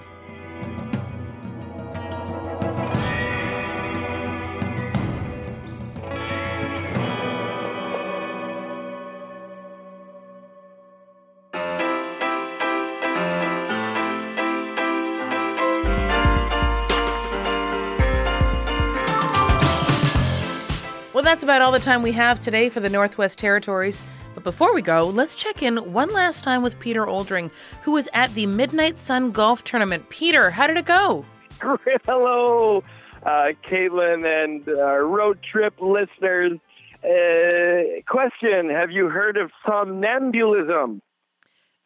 That's 21.41 21.49
about 21.49 21.63
all 21.63 21.71
the 21.71 21.79
time 21.79 22.03
we 22.03 22.11
have 22.11 22.39
today 22.39 22.69
for 22.69 22.81
the 22.81 22.89
Northwest 22.89 23.39
Territories. 23.39 24.03
But 24.35 24.43
before 24.43 24.75
we 24.75 24.83
go, 24.83 25.07
let's 25.07 25.33
check 25.33 25.63
in 25.63 25.77
one 25.91 26.13
last 26.13 26.43
time 26.43 26.61
with 26.61 26.79
Peter 26.79 27.03
Oldring, 27.03 27.49
who 27.81 27.93
was 27.93 28.07
at 28.13 28.31
the 28.35 28.45
Midnight 28.45 28.95
Sun 28.95 29.31
Golf 29.31 29.63
Tournament. 29.63 30.07
Peter, 30.09 30.51
how 30.51 30.67
did 30.67 30.77
it 30.77 30.85
go? 30.85 31.25
Hello, 32.05 32.83
uh, 33.23 33.53
Caitlin 33.67 34.23
and 34.23 34.69
uh, 34.69 34.97
road 34.97 35.39
trip 35.41 35.73
listeners. 35.81 36.59
Uh, 37.03 38.01
question 38.07 38.69
Have 38.69 38.91
you 38.91 39.09
heard 39.09 39.35
of 39.35 39.49
somnambulism? 39.67 41.01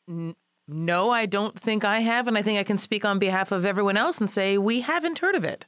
N- 0.10 0.36
no, 0.68 1.12
I 1.12 1.28
don't 1.28 1.58
think 1.58 1.86
I 1.86 2.02
have, 2.02 2.28
and 2.28 2.38
I 2.38 2.42
think 2.42 2.60
I 2.60 2.66
can 2.66 2.78
speak 2.78 3.06
on 3.06 3.20
behalf 3.20 3.54
of 3.54 3.64
everyone 3.64 3.96
else 3.96 4.20
and 4.20 4.30
say 4.30 4.58
we 4.58 4.82
haven't 4.82 5.20
heard 5.20 5.36
of 5.36 5.46
it. 5.46 5.64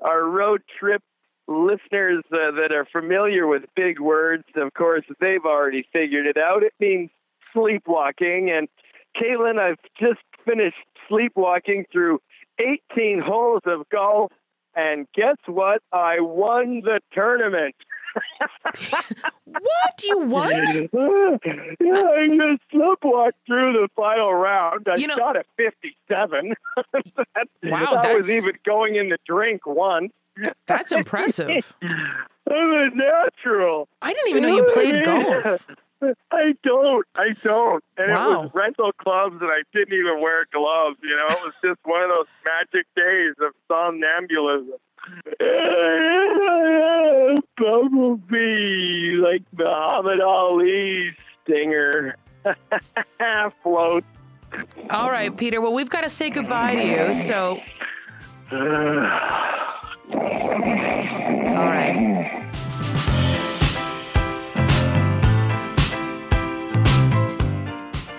Our 0.00 0.24
road 0.24 0.62
trip 0.80 1.02
listeners 1.48 2.24
uh, 2.32 2.50
that 2.52 2.72
are 2.72 2.86
familiar 2.90 3.46
with 3.46 3.62
big 3.74 4.00
words, 4.00 4.44
of 4.56 4.72
course, 4.74 5.04
they've 5.20 5.44
already 5.44 5.86
figured 5.92 6.26
it 6.26 6.36
out. 6.36 6.62
It 6.62 6.74
means 6.80 7.10
sleepwalking. 7.52 8.50
And 8.50 8.68
Caitlin, 9.16 9.58
I've 9.58 9.78
just 9.98 10.20
finished 10.44 10.76
sleepwalking 11.08 11.86
through 11.92 12.20
18 12.58 13.20
holes 13.24 13.62
of 13.66 13.88
golf. 13.90 14.32
And 14.74 15.06
guess 15.14 15.36
what? 15.46 15.82
I 15.92 16.20
won 16.20 16.82
the 16.84 17.00
tournament. 17.12 17.74
what? 19.46 20.02
You 20.02 20.18
won? 20.20 20.50
yeah, 20.92 22.02
I 22.02 22.28
just 22.28 22.62
sleepwalked 22.72 23.32
through 23.46 23.72
the 23.74 23.88
final 23.96 24.32
round. 24.34 24.86
I 24.90 24.96
You 24.96 25.06
know- 25.06 25.16
shot 25.16 25.36
a 25.36 25.44
57. 25.56 26.54
that, 26.92 27.48
Wow, 27.62 27.86
I 28.02 28.14
was 28.14 28.30
even 28.30 28.52
going 28.64 28.96
in 28.96 29.08
the 29.08 29.18
drink 29.26 29.66
once. 29.66 30.12
That's 30.66 30.92
impressive. 30.92 31.74
I'm 31.82 32.72
a 32.72 32.90
natural. 32.94 33.88
I 34.02 34.12
didn't 34.12 34.28
even 34.30 34.42
know 34.44 34.54
you 34.54 34.62
played 34.64 35.02
golf. 35.04 35.64
I 36.30 36.54
don't. 36.62 37.06
I 37.16 37.30
don't. 37.42 37.82
And 37.96 38.10
it 38.10 38.14
Wow. 38.14 38.42
was 38.42 38.50
rental 38.54 38.92
clubs, 38.92 39.36
and 39.40 39.50
I 39.50 39.62
didn't 39.72 39.94
even 39.98 40.20
wear 40.20 40.44
gloves. 40.52 40.98
You 41.02 41.16
know, 41.16 41.36
it 41.36 41.42
was 41.42 41.54
just 41.64 41.80
one 41.84 42.02
of 42.02 42.10
those 42.10 42.26
magic 42.44 42.86
days 42.94 43.34
of 43.40 43.52
somnambulism. 43.68 44.78
Bumblebee, 47.56 49.16
like 49.16 49.42
Muhammad 49.56 50.20
Ali 50.20 51.16
stinger, 51.44 52.16
float. 53.62 54.04
All 54.90 55.10
right, 55.10 55.34
Peter. 55.36 55.60
Well, 55.60 55.72
we've 55.72 55.90
got 55.90 56.02
to 56.02 56.08
say 56.10 56.30
goodbye 56.30 56.76
to 56.76 56.86
you. 56.86 57.14
So, 57.14 57.60
all 60.12 61.66
right. 61.66 62.42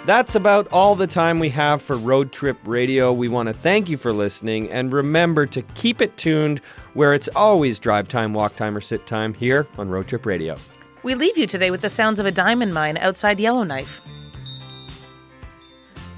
That's 0.05 0.35
about 0.35 0.69
all 0.69 0.95
the 0.95 1.05
time 1.05 1.39
we 1.39 1.49
have 1.49 1.81
for 1.81 1.97
Road 1.97 2.31
Trip 2.31 2.57
Radio. 2.63 3.11
We 3.11 3.27
want 3.27 3.47
to 3.47 3.53
thank 3.53 3.89
you 3.89 3.97
for 3.97 4.13
listening 4.13 4.71
and 4.71 4.93
remember 4.93 5.45
to 5.47 5.61
keep 5.61 6.01
it 6.01 6.15
tuned 6.15 6.59
where 6.93 7.13
it's 7.13 7.27
always 7.35 7.77
drive 7.77 8.07
time, 8.07 8.33
walk 8.33 8.55
time, 8.55 8.77
or 8.77 8.79
sit 8.79 9.05
time 9.05 9.33
here 9.33 9.67
on 9.77 9.89
Road 9.89 10.07
Trip 10.07 10.25
Radio. 10.25 10.55
We 11.03 11.13
leave 11.15 11.37
you 11.37 11.45
today 11.45 11.71
with 11.71 11.81
the 11.81 11.89
sounds 11.89 12.19
of 12.19 12.25
a 12.25 12.31
diamond 12.31 12.73
mine 12.73 12.97
outside 12.97 13.37
Yellowknife. 13.37 13.99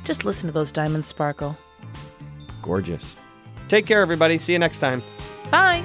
Just 0.04 0.24
listen 0.24 0.46
to 0.48 0.54
those 0.54 0.72
diamonds 0.72 1.08
sparkle. 1.08 1.58
Gorgeous. 2.62 3.16
Take 3.70 3.88
care, 3.88 4.02
everybody. 4.02 4.38
See 4.38 4.54
you 4.54 4.60
next 4.60 4.80
time. 4.80 5.02
Bye. 5.52 5.84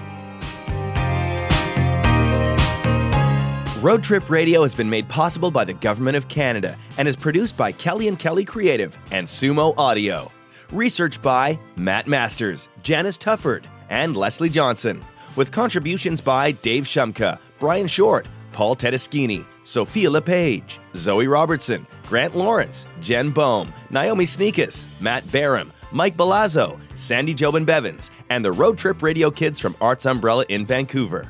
Road 3.80 4.02
Trip 4.02 4.30
Radio 4.30 4.62
has 4.62 4.74
been 4.74 4.88
made 4.88 5.08
possible 5.10 5.50
by 5.50 5.64
the 5.64 5.74
Government 5.74 6.16
of 6.16 6.26
Canada 6.28 6.78
and 6.96 7.06
is 7.06 7.16
produced 7.16 7.54
by 7.54 7.70
Kelly 7.70 8.08
and 8.08 8.18
Kelly 8.18 8.44
Creative 8.44 8.96
and 9.10 9.26
Sumo 9.26 9.74
Audio. 9.76 10.32
Research 10.72 11.20
by 11.20 11.58
Matt 11.76 12.06
Masters, 12.06 12.70
Janice 12.82 13.18
Tufford, 13.18 13.66
and 13.90 14.16
Leslie 14.16 14.48
Johnson, 14.48 15.04
with 15.36 15.52
contributions 15.52 16.22
by 16.22 16.52
Dave 16.52 16.84
Shumka, 16.84 17.38
Brian 17.58 17.86
Short, 17.86 18.26
Paul 18.52 18.74
Tedeschini, 18.74 19.44
Sophia 19.64 20.10
LePage, 20.10 20.80
Zoe 20.96 21.26
Robertson, 21.26 21.86
Grant 22.06 22.34
Lawrence, 22.34 22.86
Jen 23.02 23.30
Bohm, 23.30 23.70
Naomi 23.90 24.24
Snieckus, 24.24 24.86
Matt 25.00 25.30
Barham, 25.30 25.72
Mike 25.94 26.16
Balazzo, 26.16 26.80
Sandy 26.96 27.32
Jobin 27.32 27.64
Bevans, 27.64 28.10
and 28.28 28.44
the 28.44 28.50
Road 28.50 28.76
Trip 28.76 29.00
Radio 29.00 29.30
Kids 29.30 29.60
from 29.60 29.76
Arts 29.80 30.06
Umbrella 30.06 30.44
in 30.48 30.66
Vancouver. 30.66 31.28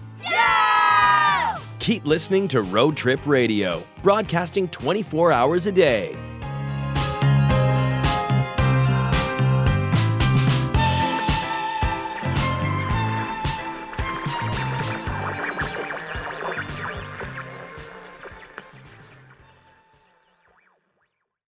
Keep 1.81 2.07
listening 2.07 2.48
to 2.48 2.62
Road 2.62 2.96
Trip 2.96 3.20
Radio, 3.27 3.83
broadcasting 4.03 4.66
24 4.68 5.33
hours 5.33 5.66
a 5.66 5.72
day. 5.72 6.16